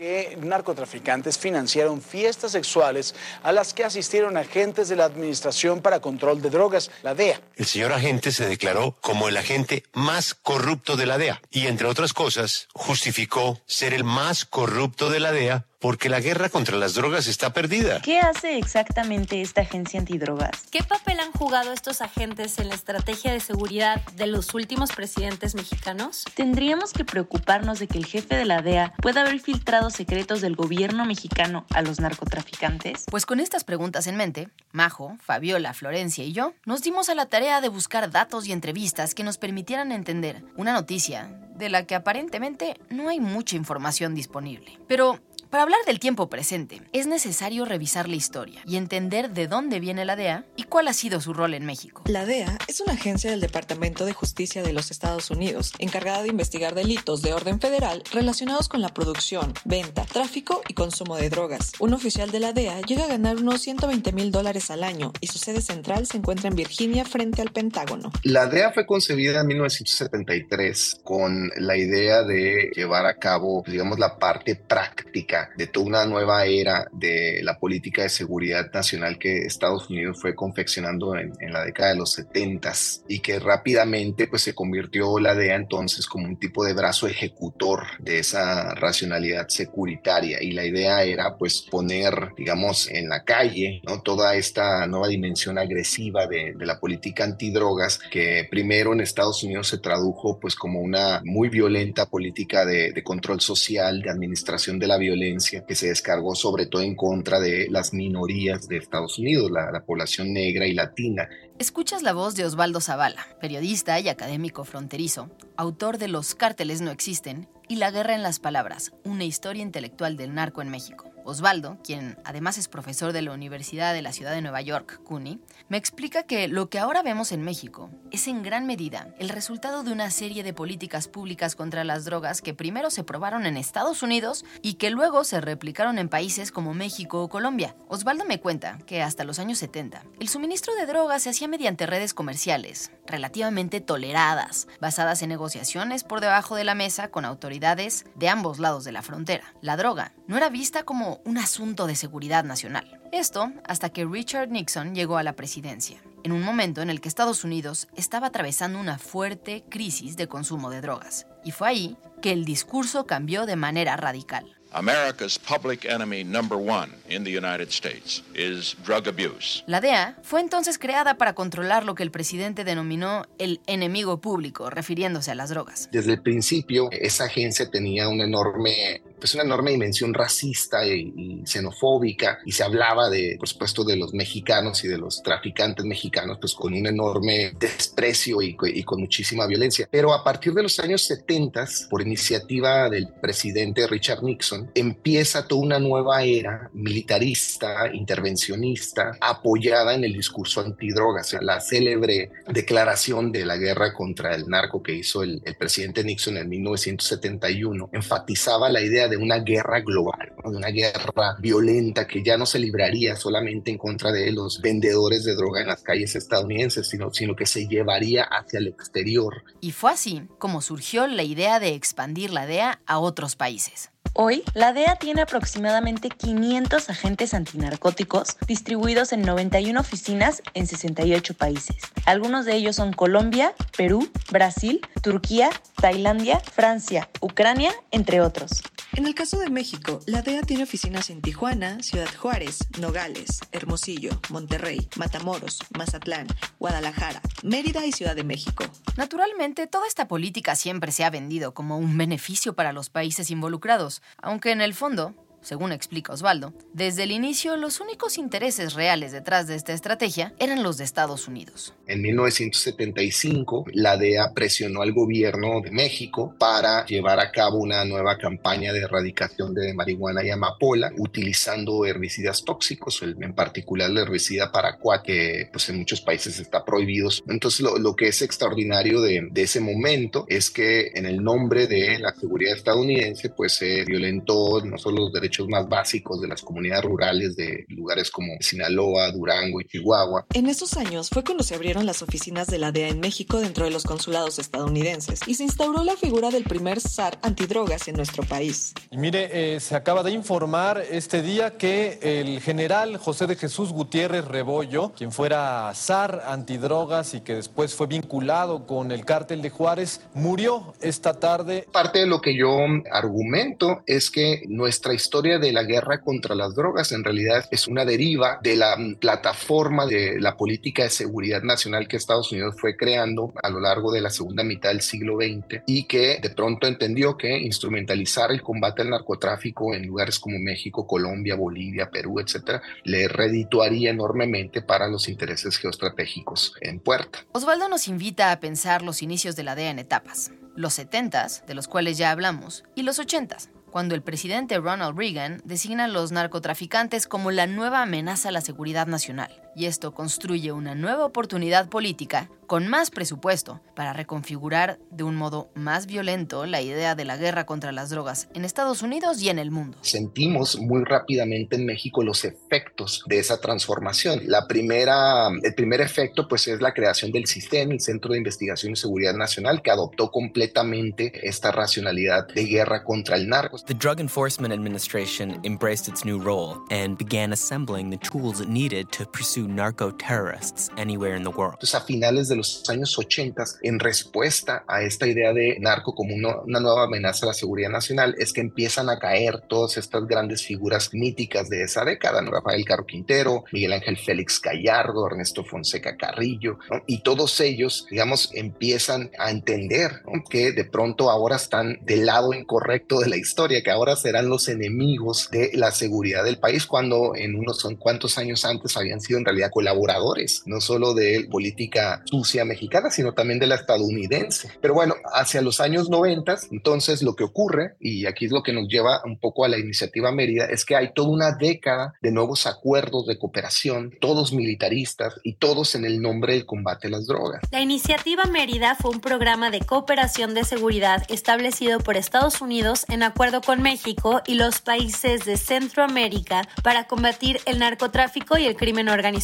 narcotraficantes 0.63 1.37
financiaron 1.37 2.01
fiestas 2.01 2.53
sexuales 2.53 3.13
a 3.43 3.51
las 3.51 3.73
que 3.73 3.83
asistieron 3.83 4.37
agentes 4.37 4.87
de 4.87 4.95
la 4.95 5.03
Administración 5.03 5.81
para 5.81 5.99
Control 5.99 6.41
de 6.41 6.49
Drogas, 6.49 6.89
la 7.03 7.13
DEA. 7.13 7.41
El 7.55 7.65
señor 7.65 7.91
agente 7.91 8.31
se 8.31 8.47
declaró 8.47 8.95
como 9.01 9.27
el 9.27 9.35
agente 9.35 9.83
más 9.93 10.33
corrupto 10.33 10.95
de 10.95 11.05
la 11.05 11.17
DEA 11.17 11.41
y, 11.51 11.67
entre 11.67 11.87
otras 11.87 12.13
cosas, 12.13 12.69
justificó 12.73 13.59
ser 13.65 13.93
el 13.93 14.05
más 14.05 14.45
corrupto 14.45 15.09
de 15.09 15.19
la 15.19 15.33
DEA 15.33 15.65
porque 15.83 16.07
la 16.07 16.21
guerra 16.21 16.47
contra 16.47 16.77
las 16.77 16.93
drogas 16.93 17.27
está 17.27 17.51
perdida. 17.51 17.99
¿Qué 17.99 18.17
hace 18.17 18.57
exactamente 18.57 19.41
esta 19.41 19.63
agencia 19.63 19.99
antidrogas? 19.99 20.63
¿Qué 20.71 20.81
papel 20.81 21.19
han 21.19 21.33
jugado 21.33 21.73
estos 21.73 21.99
agentes 21.99 22.57
en 22.57 22.69
la 22.69 22.75
estrategia 22.75 23.33
de 23.33 23.41
seguridad 23.41 24.01
de 24.13 24.27
los 24.27 24.53
últimos 24.53 24.93
presidentes 24.93 25.55
mexicanos? 25.55 26.23
¿Tendríamos 26.35 26.93
que 26.93 27.03
preocuparnos 27.03 27.79
de 27.79 27.87
que 27.87 27.97
el 27.97 28.05
jefe 28.05 28.37
de 28.37 28.45
la 28.45 28.61
DEA 28.61 28.93
pueda 29.01 29.23
haber 29.23 29.41
filtrado 29.41 29.89
secretos 29.89 30.39
del 30.39 30.55
gobierno 30.55 31.03
mexicano 31.03 31.65
a 31.73 31.81
los 31.81 31.99
narcotraficantes? 31.99 33.03
Pues 33.11 33.25
con 33.25 33.41
estas 33.41 33.65
preguntas 33.65 34.07
en 34.07 34.15
mente, 34.15 34.47
Majo, 34.71 35.17
Fabiola, 35.21 35.73
Florencia 35.73 36.23
y 36.23 36.31
yo 36.31 36.53
nos 36.65 36.81
dimos 36.81 37.09
a 37.09 37.15
la 37.15 37.25
tarea 37.25 37.59
de 37.59 37.67
buscar 37.67 38.09
datos 38.09 38.47
y 38.47 38.53
entrevistas 38.53 39.13
que 39.13 39.25
nos 39.25 39.37
permitieran 39.37 39.91
entender 39.91 40.45
una 40.55 40.71
noticia 40.71 41.27
de 41.55 41.67
la 41.67 41.85
que 41.85 41.95
aparentemente 41.95 42.79
no 42.89 43.09
hay 43.09 43.19
mucha 43.19 43.57
información 43.57 44.15
disponible. 44.15 44.79
Pero 44.87 45.19
para 45.53 45.61
hablar 45.65 45.81
del 45.85 45.99
tiempo 45.99 46.29
presente, 46.29 46.81
es 46.93 47.05
necesario 47.05 47.63
revisar 47.63 48.09
la 48.09 48.15
historia 48.15 48.63
y 48.65 48.75
entender 48.75 49.29
de 49.29 49.45
dónde 49.45 49.79
viene 49.79 50.03
la 50.03 50.15
DEA 50.15 50.47
y 50.55 50.63
cuál 50.63 50.87
ha 50.87 50.93
sido 50.93 51.21
su 51.21 51.31
rol 51.31 51.53
en 51.53 51.63
México. 51.63 52.01
La 52.07 52.25
DEA 52.25 52.57
es 52.67 52.81
una 52.81 52.93
agencia 52.93 53.29
del 53.29 53.39
Departamento 53.39 54.03
de 54.03 54.13
Justicia 54.13 54.63
de 54.63 54.73
los 54.73 54.89
Estados 54.89 55.29
Unidos, 55.29 55.73
encargada 55.77 56.23
de 56.23 56.29
investigar 56.29 56.73
delitos 56.73 57.21
de 57.21 57.33
orden 57.33 57.59
federal 57.59 58.01
relacionados 58.11 58.67
con 58.67 58.81
la 58.81 58.95
producción, 58.95 59.53
venta, 59.63 60.05
tráfico 60.05 60.63
y 60.67 60.73
consumo 60.73 61.17
de 61.17 61.29
drogas. 61.29 61.73
Un 61.77 61.93
oficial 61.93 62.31
de 62.31 62.39
la 62.39 62.51
DEA 62.51 62.81
llega 62.81 63.03
a 63.03 63.09
ganar 63.09 63.37
unos 63.37 63.61
120 63.61 64.11
mil 64.11 64.31
dólares 64.31 64.71
al 64.71 64.83
año 64.83 65.13
y 65.21 65.27
su 65.27 65.37
sede 65.37 65.61
central 65.61 66.07
se 66.07 66.17
encuentra 66.17 66.49
en 66.49 66.55
Virginia 66.55 67.05
frente 67.05 67.43
al 67.43 67.51
Pentágono. 67.51 68.11
La 68.23 68.47
DEA 68.47 68.71
fue 68.73 68.87
concebida 68.87 69.41
en 69.41 69.45
1973 69.49 71.01
con 71.03 71.51
la 71.57 71.77
idea 71.77 72.23
de 72.23 72.71
llevar 72.75 73.05
a 73.05 73.19
cabo, 73.19 73.63
digamos, 73.67 73.99
la 73.99 74.17
parte 74.17 74.55
práctica 74.55 75.42
de 75.57 75.67
toda 75.67 75.85
una 75.85 76.05
nueva 76.05 76.45
era 76.45 76.87
de 76.91 77.41
la 77.43 77.57
política 77.57 78.03
de 78.03 78.09
seguridad 78.09 78.71
nacional 78.71 79.17
que 79.17 79.45
Estados 79.45 79.89
Unidos 79.89 80.19
fue 80.21 80.35
confeccionando 80.35 81.15
en, 81.15 81.33
la 81.51 81.63
década 81.63 81.89
de 81.89 81.97
los 81.97 82.13
70 82.13 82.71
y 83.07 83.19
que 83.19 83.39
rápidamente 83.39 84.27
pues 84.27 84.43
se 84.43 84.55
convirtió 84.55 85.19
la 85.19 85.35
DEA 85.35 85.55
entonces 85.55 86.07
como 86.07 86.25
un 86.25 86.37
tipo 86.37 86.63
de 86.63 86.73
brazo 86.73 87.07
ejecutor 87.07 87.83
de 87.99 88.19
esa 88.19 88.73
racionalidad 88.75 89.49
securitaria 89.49 90.41
y 90.41 90.51
la 90.51 90.65
idea 90.65 91.03
era 91.03 91.37
pues 91.37 91.61
poner 91.69 92.29
digamos 92.37 92.89
en 92.89 93.09
la 93.09 93.23
calle 93.23 93.81
¿no? 93.85 94.01
toda 94.01 94.35
esta 94.35 94.87
nueva 94.87 95.07
dimensión 95.07 95.57
agresiva 95.57 96.27
de, 96.27 96.53
la 96.63 96.79
política 96.79 97.25
antidrogas 97.25 97.99
que 98.11 98.47
primero 98.49 98.93
en 98.93 99.01
Estados 99.01 99.43
Unidos 99.43 99.67
se 99.67 99.79
tradujo 99.79 100.39
pues 100.39 100.55
como 100.55 100.79
una 100.79 101.21
muy 101.25 101.49
violenta 101.49 102.05
política 102.05 102.65
de, 102.65 102.93
de 102.93 103.03
control 103.03 103.41
social, 103.41 104.01
de 104.01 104.09
administración 104.09 104.79
de 104.79 104.87
la 104.87 104.97
violencia 104.97 105.32
que 105.67 105.75
se 105.75 105.87
descargó 105.87 106.35
sobre 106.35 106.65
todo 106.65 106.81
en 106.81 106.95
contra 106.95 107.39
de 107.39 107.67
las 107.69 107.93
minorías 107.93 108.67
de 108.67 108.77
Estados 108.77 109.19
Unidos, 109.19 109.51
la 109.51 109.83
población 109.85 110.33
negra 110.33 110.67
y 110.67 110.73
latina. 110.73 111.29
Escuchas 111.59 112.01
la 112.01 112.13
voz 112.13 112.35
de 112.35 112.45
Osvaldo 112.45 112.81
Zavala, 112.81 113.27
periodista 113.39 113.99
y 113.99 114.09
académico 114.09 114.63
fronterizo, 114.63 115.29
autor 115.55 115.97
de 115.97 116.07
Los 116.07 116.35
cárteles 116.35 116.81
no 116.81 116.91
existen 116.91 117.47
y 117.69 117.77
La 117.77 117.91
guerra 117.91 118.15
en 118.15 118.23
las 118.23 118.39
palabras, 118.39 118.91
una 119.05 119.23
historia 119.23 119.63
intelectual 119.63 120.17
del 120.17 120.33
narco 120.33 120.61
en 120.61 120.69
México. 120.69 121.12
Osvaldo, 121.25 121.77
quien 121.83 122.17
además 122.23 122.57
es 122.57 122.67
profesor 122.67 123.13
de 123.13 123.21
la 123.21 123.31
Universidad 123.31 123.93
de 123.93 124.01
la 124.01 124.13
Ciudad 124.13 124.31
de 124.31 124.41
Nueva 124.41 124.61
York, 124.61 125.01
CUNY, 125.03 125.39
me 125.69 125.77
explica 125.77 126.23
que 126.23 126.47
lo 126.47 126.69
que 126.69 126.79
ahora 126.79 127.01
vemos 127.03 127.31
en 127.31 127.41
México 127.41 127.89
es 128.11 128.27
en 128.27 128.43
gran 128.43 128.65
medida 128.65 129.07
el 129.19 129.29
resultado 129.29 129.83
de 129.83 129.91
una 129.91 130.11
serie 130.11 130.43
de 130.43 130.53
políticas 130.53 131.07
públicas 131.07 131.55
contra 131.55 131.83
las 131.83 132.05
drogas 132.05 132.41
que 132.41 132.53
primero 132.53 132.89
se 132.89 133.03
probaron 133.03 133.45
en 133.45 133.57
Estados 133.57 134.03
Unidos 134.03 134.45
y 134.61 134.75
que 134.75 134.89
luego 134.89 135.23
se 135.23 135.41
replicaron 135.41 135.97
en 135.97 136.09
países 136.09 136.51
como 136.51 136.73
México 136.73 137.23
o 137.23 137.29
Colombia. 137.29 137.75
Osvaldo 137.87 138.25
me 138.25 138.39
cuenta 138.39 138.77
que 138.85 139.01
hasta 139.01 139.23
los 139.23 139.39
años 139.39 139.57
70, 139.59 140.03
el 140.19 140.29
suministro 140.29 140.75
de 140.75 140.85
drogas 140.85 141.23
se 141.23 141.29
hacía 141.29 141.47
mediante 141.47 141.85
redes 141.85 142.13
comerciales, 142.13 142.91
relativamente 143.05 143.81
toleradas, 143.81 144.67
basadas 144.79 145.21
en 145.21 145.29
negociaciones 145.29 146.03
por 146.03 146.21
debajo 146.21 146.55
de 146.55 146.63
la 146.63 146.75
mesa 146.75 147.09
con 147.09 147.25
autoridades 147.25 148.05
de 148.15 148.29
ambos 148.29 148.59
lados 148.59 148.83
de 148.83 148.91
la 148.91 149.01
frontera. 149.01 149.53
La 149.61 149.77
droga 149.77 150.13
no 150.27 150.37
era 150.37 150.49
vista 150.49 150.83
como 150.83 151.12
un 151.25 151.37
asunto 151.37 151.87
de 151.87 151.95
seguridad 151.95 152.43
nacional. 152.43 152.99
Esto 153.11 153.51
hasta 153.65 153.89
que 153.89 154.05
Richard 154.05 154.49
Nixon 154.49 154.95
llegó 154.95 155.17
a 155.17 155.23
la 155.23 155.33
presidencia, 155.33 156.01
en 156.23 156.31
un 156.31 156.41
momento 156.41 156.81
en 156.81 156.89
el 156.89 157.01
que 157.01 157.09
Estados 157.09 157.43
Unidos 157.43 157.87
estaba 157.95 158.27
atravesando 158.27 158.79
una 158.79 158.97
fuerte 158.97 159.63
crisis 159.69 160.17
de 160.17 160.27
consumo 160.27 160.69
de 160.69 160.81
drogas. 160.81 161.27
Y 161.43 161.51
fue 161.51 161.69
ahí 161.69 161.97
que 162.21 162.31
el 162.31 162.45
discurso 162.45 163.05
cambió 163.05 163.45
de 163.45 163.55
manera 163.55 163.97
radical. 163.97 164.55
America's 164.73 165.37
public 165.37 165.85
enemy 165.85 166.23
number 166.23 166.57
one 166.57 166.93
in 167.07 167.23
the 167.23 167.29
United 167.29 167.69
States 167.69 168.23
is 168.33 168.75
drug 168.83 169.07
abuse. 169.07 169.63
La 169.67 169.79
DEA 169.79 170.17
fue 170.23 170.41
entonces 170.41 170.79
creada 170.79 171.17
para 171.17 171.33
controlar 171.33 171.85
lo 171.85 171.93
que 171.95 172.03
el 172.03 172.11
presidente 172.11 172.63
denominó 172.63 173.25
el 173.37 173.61
enemigo 173.67 174.19
público, 174.19 174.69
refiriéndose 174.69 175.31
a 175.31 175.35
las 175.35 175.49
drogas. 175.49 175.89
Desde 175.91 176.13
el 176.13 176.21
principio, 176.21 176.89
esa 176.91 177.25
agencia 177.25 177.69
tenía 177.69 178.09
una 178.09 178.23
enorme 178.23 179.02
pues 179.23 179.35
una 179.35 179.45
enorme 179.45 179.71
dimensión 179.71 180.13
racista 180.13 180.85
y, 180.85 181.43
xenofóbica 181.45 182.39
y 182.43 182.51
se 182.51 182.61
hablaba 182.61 183.09
de, 183.09 183.37
por 183.39 183.47
supuesto, 183.47 183.85
de 183.85 183.95
los 183.95 184.13
mexicanos 184.13 184.83
y 184.83 184.89
de 184.89 184.97
los 184.97 185.23
traficantes 185.23 185.85
mexicanos, 185.85 186.39
pues 186.41 186.53
con 186.53 186.73
un 186.73 186.85
enorme 186.85 187.53
desprecio 187.57 188.41
y, 188.41 188.57
y 188.61 188.83
con 188.83 188.99
muchísima 188.99 189.47
violencia. 189.47 189.87
Pero 189.89 190.13
a 190.13 190.25
partir 190.25 190.51
de 190.53 190.63
los 190.63 190.77
años 190.79 191.03
70, 191.03 191.65
por 191.89 192.01
iniciativa 192.01 192.89
del 192.89 193.13
presidente 193.21 193.87
Richard 193.87 194.23
Nixon, 194.23 194.69
empieza 194.75 195.47
toda 195.47 195.61
una 195.61 195.79
nueva 195.79 196.21
era 196.23 196.69
militarista, 196.73 197.93
intervencionista, 197.93 199.17
apoyada 199.21 199.93
en 199.93 200.03
el 200.03 200.11
discurso 200.11 200.59
antidrogas. 200.59 201.33
La 201.39 201.61
célebre 201.61 202.29
declaración 202.49 203.31
de 203.31 203.45
la 203.45 203.55
guerra 203.55 203.93
contra 203.93 204.35
el 204.35 204.49
narco 204.49 204.83
que 204.83 204.95
hizo 204.95 205.23
el, 205.23 205.41
el 205.45 205.55
presidente 205.55 206.03
Nixon 206.03 206.35
en 206.35 206.49
1971 206.49 207.89
enfatizaba 207.93 208.69
la 208.69 208.81
idea 208.81 209.07
de 209.07 209.12
de 209.13 209.17
una 209.17 209.39
guerra 209.39 209.81
global, 209.81 210.33
de 210.43 210.57
una 210.57 210.69
guerra 210.69 211.37
violenta 211.39 212.07
que 212.07 212.23
ya 212.23 212.35
no 212.35 212.47
se 212.47 212.57
libraría 212.57 213.15
solamente 213.15 213.69
en 213.69 213.77
contra 213.77 214.11
de 214.11 214.31
los 214.31 214.59
vendedores 214.59 215.23
de 215.23 215.35
droga 215.35 215.61
en 215.61 215.67
las 215.67 215.83
calles 215.83 216.15
estadounidenses, 216.15 216.87
sino, 216.87 217.13
sino 217.13 217.35
que 217.35 217.45
se 217.45 217.67
llevaría 217.67 218.23
hacia 218.23 218.57
el 218.57 218.67
exterior. 218.67 219.43
Y 219.61 219.71
fue 219.71 219.91
así 219.91 220.23
como 220.39 220.61
surgió 220.61 221.05
la 221.05 221.23
idea 221.23 221.59
de 221.59 221.75
expandir 221.75 222.31
la 222.31 222.47
DEA 222.47 222.79
a 222.87 222.97
otros 222.97 223.35
países. 223.35 223.91
Hoy, 224.15 224.43
la 224.53 224.73
DEA 224.73 224.97
tiene 224.97 225.21
aproximadamente 225.21 226.09
500 226.09 226.87
agentes 226.89 227.33
antinarcóticos 227.33 228.37
distribuidos 228.47 229.11
en 229.11 229.23
91 229.23 229.79
oficinas 229.79 230.43
en 230.53 230.67
68 230.67 231.33
países. 231.33 231.77
Algunos 232.05 232.45
de 232.45 232.55
ellos 232.55 232.75
son 232.75 232.93
Colombia, 232.93 233.55
Perú, 233.75 234.07
Brasil, 234.31 234.81
Turquía, 235.01 235.49
Tailandia, 235.81 236.39
Francia, 236.39 237.09
Ucrania, 237.21 237.71
entre 237.89 238.21
otros. 238.21 238.61
En 238.95 239.07
el 239.07 239.15
caso 239.15 239.39
de 239.39 239.49
México, 239.49 240.01
la 240.05 240.21
DEA 240.21 240.43
tiene 240.43 240.61
oficinas 240.63 241.09
en 241.09 241.23
Tijuana, 241.23 241.81
Ciudad 241.81 242.07
Juárez, 242.15 242.59
Nogales, 242.79 243.39
Hermosillo, 243.51 244.11
Monterrey, 244.29 244.87
Matamoros, 244.97 245.63
Mazatlán, 245.75 246.27
Guadalajara, 246.59 247.19
Mérida 247.41 247.87
y 247.87 247.91
Ciudad 247.91 248.15
de 248.15 248.23
México. 248.23 248.65
Naturalmente, 248.95 249.65
toda 249.65 249.87
esta 249.87 250.07
política 250.07 250.55
siempre 250.55 250.91
se 250.91 251.03
ha 251.03 251.09
vendido 251.09 251.55
como 251.55 251.79
un 251.79 251.97
beneficio 251.97 252.53
para 252.53 252.71
los 252.71 252.91
países 252.91 253.31
involucrados, 253.31 254.03
aunque 254.21 254.51
en 254.51 254.61
el 254.61 254.75
fondo 254.75 255.15
según 255.43 255.71
explica 255.71 256.13
Osvaldo, 256.13 256.53
desde 256.73 257.03
el 257.03 257.11
inicio 257.11 257.55
los 257.57 257.79
únicos 257.79 258.17
intereses 258.17 258.73
reales 258.73 259.11
detrás 259.11 259.47
de 259.47 259.55
esta 259.55 259.73
estrategia 259.73 260.33
eran 260.39 260.63
los 260.63 260.77
de 260.77 260.85
Estados 260.85 261.27
Unidos. 261.27 261.73
En 261.87 262.01
1975, 262.01 263.65
la 263.73 263.97
DEA 263.97 264.33
presionó 264.33 264.81
al 264.81 264.93
gobierno 264.93 265.61
de 265.61 265.71
México 265.71 266.33
para 266.39 266.85
llevar 266.85 267.19
a 267.19 267.31
cabo 267.31 267.57
una 267.57 267.83
nueva 267.85 268.17
campaña 268.17 268.71
de 268.73 268.79
erradicación 268.79 269.53
de 269.53 269.73
marihuana 269.73 270.23
y 270.23 270.29
amapola, 270.29 270.91
utilizando 270.97 271.85
herbicidas 271.85 272.43
tóxicos, 272.43 273.01
en 273.03 273.33
particular 273.33 273.89
el 273.89 273.97
herbicida 273.97 274.51
paraquat, 274.51 275.03
que 275.03 275.49
pues, 275.51 275.69
en 275.69 275.79
muchos 275.79 276.01
países 276.01 276.39
está 276.39 276.63
prohibido. 276.63 277.09
Entonces, 277.27 277.61
lo, 277.61 277.77
lo 277.77 277.95
que 277.95 278.07
es 278.07 278.21
extraordinario 278.21 279.01
de, 279.01 279.27
de, 279.31 279.43
ese 279.43 279.59
momento 279.59 280.25
es 280.29 280.49
que 280.49 280.91
en 280.95 281.05
el 281.05 281.23
nombre 281.23 281.67
de 281.67 281.99
la 281.99 282.13
seguridad 282.13 282.55
estadounidense, 282.55 283.29
pues 283.29 283.55
se 283.55 283.83
violentó 283.83 284.63
no 284.63 284.77
solo 284.77 285.03
los 285.03 285.13
derechos 285.13 285.32
más 285.41 285.67
básicos 285.67 286.21
de 286.21 286.27
las 286.27 286.41
comunidades 286.41 286.85
rurales 286.85 287.35
de 287.35 287.65
lugares 287.69 288.09
como 288.11 288.33
Sinaloa, 288.39 289.11
Durango 289.11 289.61
y 289.61 289.65
Chihuahua. 289.65 290.25
En 290.33 290.47
esos 290.47 290.77
años 290.77 291.09
fue 291.09 291.23
cuando 291.23 291.43
se 291.43 291.55
abrieron 291.55 291.85
las 291.85 292.01
oficinas 292.01 292.47
de 292.47 292.59
la 292.59 292.71
DEA 292.71 292.89
en 292.89 292.99
México 292.99 293.39
dentro 293.39 293.65
de 293.65 293.71
los 293.71 293.83
consulados 293.83 294.39
estadounidenses 294.39 295.21
y 295.27 295.35
se 295.35 295.43
instauró 295.43 295.83
la 295.83 295.95
figura 295.95 296.29
del 296.29 296.43
primer 296.43 296.79
SAR 296.79 297.17
antidrogas 297.21 297.87
en 297.87 297.95
nuestro 297.95 298.23
país. 298.23 298.73
Y 298.91 298.97
mire, 298.97 299.55
eh, 299.55 299.59
se 299.59 299.75
acaba 299.75 300.03
de 300.03 300.11
informar 300.11 300.83
este 300.91 301.21
día 301.21 301.57
que 301.57 301.99
el 302.01 302.39
general 302.41 302.97
José 302.97 303.27
de 303.27 303.35
Jesús 303.35 303.71
Gutiérrez 303.71 304.25
Rebollo, 304.25 304.93
quien 304.95 305.11
fuera 305.11 305.71
SAR 305.73 306.23
antidrogas 306.27 307.13
y 307.13 307.21
que 307.21 307.35
después 307.35 307.73
fue 307.73 307.87
vinculado 307.87 308.65
con 308.65 308.91
el 308.91 309.05
cártel 309.05 309.41
de 309.41 309.49
Juárez, 309.49 310.01
murió 310.13 310.73
esta 310.81 311.19
tarde. 311.19 311.67
Parte 311.71 311.99
de 311.99 312.07
lo 312.07 312.21
que 312.21 312.37
yo 312.37 312.49
argumento 312.91 313.83
es 313.85 314.11
que 314.11 314.43
nuestra 314.47 314.93
historia 314.93 315.22
de 315.23 315.53
la 315.53 315.63
guerra 315.63 316.01
contra 316.01 316.35
las 316.35 316.53
drogas 316.53 316.91
en 316.91 317.03
realidad 317.03 317.45
es 317.49 317.67
una 317.67 317.85
deriva 317.85 318.39
de 318.43 318.57
la 318.57 318.75
mm, 318.75 318.95
plataforma 318.95 319.85
de 319.85 320.19
la 320.19 320.35
política 320.35 320.83
de 320.83 320.89
seguridad 320.89 321.41
nacional 321.43 321.87
que 321.87 321.95
Estados 321.95 322.31
Unidos 322.31 322.55
fue 322.59 322.75
creando 322.75 323.33
a 323.41 323.49
lo 323.49 323.61
largo 323.61 323.91
de 323.91 324.01
la 324.01 324.09
segunda 324.09 324.43
mitad 324.43 324.69
del 324.69 324.81
siglo 324.81 325.15
XX 325.15 325.63
y 325.65 325.85
que 325.85 326.19
de 326.21 326.29
pronto 326.29 326.67
entendió 326.67 327.17
que 327.17 327.37
instrumentalizar 327.37 328.31
el 328.31 328.41
combate 328.41 328.81
al 328.81 328.89
narcotráfico 328.89 329.73
en 329.73 329.87
lugares 329.87 330.19
como 330.19 330.37
México, 330.39 330.85
Colombia, 330.85 331.35
Bolivia, 331.35 331.89
Perú, 331.89 332.19
etcétera, 332.19 332.61
le 332.83 333.07
redituaría 333.07 333.91
enormemente 333.91 334.61
para 334.61 334.87
los 334.87 335.07
intereses 335.07 335.57
geoestratégicos 335.57 336.55
en 336.59 336.79
puerta. 336.79 337.19
Osvaldo 337.31 337.69
nos 337.69 337.87
invita 337.87 338.31
a 338.31 338.39
pensar 338.41 338.81
los 338.81 339.01
inicios 339.01 339.35
de 339.37 339.43
la 339.43 339.55
DEA 339.55 339.71
en 339.71 339.79
etapas. 339.79 340.31
Los 340.55 340.77
70s, 340.77 341.45
de 341.45 341.55
los 341.55 341.67
cuales 341.67 341.97
ya 341.97 342.11
hablamos, 342.11 342.63
y 342.75 342.83
los 342.83 342.99
80s, 342.99 343.49
cuando 343.73 343.95
el 343.95 344.03
presidente 344.03 344.59
Ronald 344.59 344.95
Reagan 344.95 345.41
designa 345.45 345.85
a 345.85 345.87
los 345.87 346.11
narcotraficantes 346.11 347.07
como 347.07 347.31
la 347.31 347.47
nueva 347.47 347.81
amenaza 347.81 348.29
a 348.29 348.31
la 348.31 348.41
seguridad 348.41 348.85
nacional 348.85 349.42
y 349.55 349.65
esto 349.65 349.93
construye 349.93 350.51
una 350.51 350.75
nueva 350.75 351.05
oportunidad 351.05 351.69
política 351.69 352.29
con 352.47 352.67
más 352.67 352.91
presupuesto 352.91 353.61
para 353.75 353.93
reconfigurar 353.93 354.77
de 354.91 355.03
un 355.03 355.15
modo 355.15 355.49
más 355.55 355.87
violento 355.87 356.45
la 356.45 356.61
idea 356.61 356.93
de 356.93 357.05
la 357.05 357.17
guerra 357.17 357.45
contra 357.45 357.71
las 357.71 357.89
drogas 357.89 358.27
en 358.33 358.45
Estados 358.45 358.81
Unidos 358.81 359.21
y 359.21 359.29
en 359.29 359.39
el 359.39 359.49
mundo. 359.49 359.77
Sentimos 359.81 360.59
muy 360.59 360.83
rápidamente 360.83 361.55
en 361.55 361.65
México 361.65 362.03
los 362.03 362.25
efectos 362.25 363.03
de 363.07 363.19
esa 363.19 363.39
transformación. 363.39 364.21
La 364.25 364.47
primera, 364.47 365.29
el 365.41 365.55
primer 365.55 365.81
efecto 365.81 366.27
pues 366.27 366.47
es 366.47 366.61
la 366.61 366.73
creación 366.73 367.11
del 367.11 367.25
sistema, 367.25 367.73
el 367.73 367.81
Centro 367.81 368.11
de 368.11 368.19
Investigación 368.19 368.73
y 368.73 368.75
Seguridad 368.75 369.15
Nacional, 369.15 369.61
que 369.61 369.71
adoptó 369.71 370.11
completamente 370.11 371.27
esta 371.27 371.51
racionalidad 371.51 372.27
de 372.27 372.45
guerra 372.45 372.83
contra 372.83 373.15
el 373.15 373.27
narco. 373.27 373.57
The 373.65 373.73
Drug 373.73 373.99
Enforcement 373.99 374.53
Administration 374.53 375.39
embraced 375.43 375.87
its 375.87 376.05
new 376.05 376.19
role 376.19 376.59
and 376.69 376.97
began 376.97 377.33
assembling 377.33 377.89
the 377.89 377.97
tools 377.97 378.41
it 378.41 378.49
needed 378.49 378.87
to 378.97 379.05
pursue 379.05 379.42
to 379.43 379.51
narco 379.51 379.91
terrorists 379.91 380.69
anywhere 380.77 381.15
in 381.15 381.23
the 381.23 381.29
world. 381.29 381.53
Entonces, 381.55 381.75
a 381.75 381.81
finales 381.81 382.27
de 382.27 382.35
los 382.35 382.63
años 382.69 382.97
80, 382.97 383.43
en 383.63 383.79
respuesta 383.79 384.63
a 384.67 384.81
esta 384.83 385.07
idea 385.07 385.33
de 385.33 385.57
narco 385.59 385.93
como 385.93 386.15
una 386.15 386.59
nueva 386.59 386.83
amenaza 386.85 387.25
a 387.25 387.29
la 387.29 387.33
seguridad 387.33 387.69
nacional, 387.69 388.15
es 388.17 388.33
que 388.33 388.41
empiezan 388.41 388.89
a 388.89 388.99
caer 388.99 389.41
todas 389.47 389.77
estas 389.77 390.05
grandes 390.07 390.43
figuras 390.43 390.93
míticas 390.93 391.49
de 391.49 391.63
esa 391.63 391.83
década, 391.85 392.21
¿no? 392.21 392.31
Rafael 392.31 392.65
Caro 392.65 392.85
Quintero, 392.85 393.43
Miguel 393.51 393.73
Ángel 393.73 393.97
Félix 393.97 394.41
Gallardo, 394.41 395.05
Ernesto 395.07 395.43
Fonseca 395.43 395.97
Carrillo, 395.97 396.57
y 396.87 397.01
todos 397.01 397.39
ellos, 397.39 397.85
digamos, 397.89 398.31
empiezan 398.33 399.11
a 399.17 399.31
entender 399.31 400.03
que 400.29 400.51
de 400.51 400.65
pronto 400.65 401.09
ahora 401.09 401.35
están 401.35 401.79
del 401.85 402.05
lado 402.05 402.33
incorrecto 402.33 402.99
de 402.99 403.09
la 403.09 403.17
historia, 403.17 403.63
que 403.63 403.71
ahora 403.71 403.95
serán 403.95 404.29
los 404.29 404.47
enemigos 404.47 405.29
de 405.31 405.51
la 405.53 405.71
seguridad 405.71 406.23
del 406.23 406.39
país, 406.39 406.65
cuando 406.65 407.15
en 407.15 407.35
unos 407.35 407.63
cuantos 407.79 408.17
años 408.17 408.45
antes 408.45 408.75
habían 408.77 409.01
sido 409.01 409.19
en 409.19 409.25
realidad 409.33 409.51
colaboradores, 409.51 410.43
no 410.45 410.61
solo 410.61 410.93
de 410.93 411.27
política 411.29 412.01
sucia 412.05 412.45
mexicana, 412.45 412.89
sino 412.91 413.13
también 413.13 413.39
de 413.39 413.47
la 413.47 413.55
estadounidense. 413.55 414.51
Pero 414.61 414.73
bueno, 414.73 414.95
hacia 415.13 415.41
los 415.41 415.59
años 415.59 415.89
90, 415.89 416.37
entonces 416.51 417.01
lo 417.01 417.15
que 417.15 417.23
ocurre, 417.23 417.75
y 417.79 418.05
aquí 418.05 418.25
es 418.25 418.31
lo 418.31 418.43
que 418.43 418.53
nos 418.53 418.67
lleva 418.67 419.01
un 419.05 419.17
poco 419.17 419.45
a 419.45 419.49
la 419.49 419.57
iniciativa 419.57 420.11
Mérida, 420.11 420.45
es 420.45 420.65
que 420.65 420.75
hay 420.75 420.93
toda 420.93 421.09
una 421.09 421.31
década 421.31 421.93
de 422.01 422.11
nuevos 422.11 422.45
acuerdos 422.45 423.07
de 423.07 423.17
cooperación, 423.17 423.93
todos 423.99 424.33
militaristas 424.33 425.15
y 425.23 425.35
todos 425.35 425.75
en 425.75 425.85
el 425.85 426.01
nombre 426.01 426.33
del 426.33 426.45
combate 426.45 426.87
a 426.87 426.91
las 426.91 427.07
drogas. 427.07 427.41
La 427.51 427.61
iniciativa 427.61 428.25
Mérida 428.25 428.75
fue 428.75 428.91
un 428.91 428.99
programa 428.99 429.49
de 429.49 429.61
cooperación 429.61 430.33
de 430.33 430.43
seguridad 430.43 431.03
establecido 431.09 431.79
por 431.79 431.97
Estados 431.97 432.41
Unidos 432.41 432.85
en 432.89 433.03
acuerdo 433.03 433.41
con 433.41 433.61
México 433.61 434.21
y 434.27 434.35
los 434.35 434.61
países 434.61 435.25
de 435.25 435.37
Centroamérica 435.37 436.47
para 436.63 436.85
combatir 436.85 437.39
el 437.45 437.59
narcotráfico 437.59 438.37
y 438.37 438.45
el 438.45 438.55
crimen 438.55 438.89
organizado. 438.89 439.22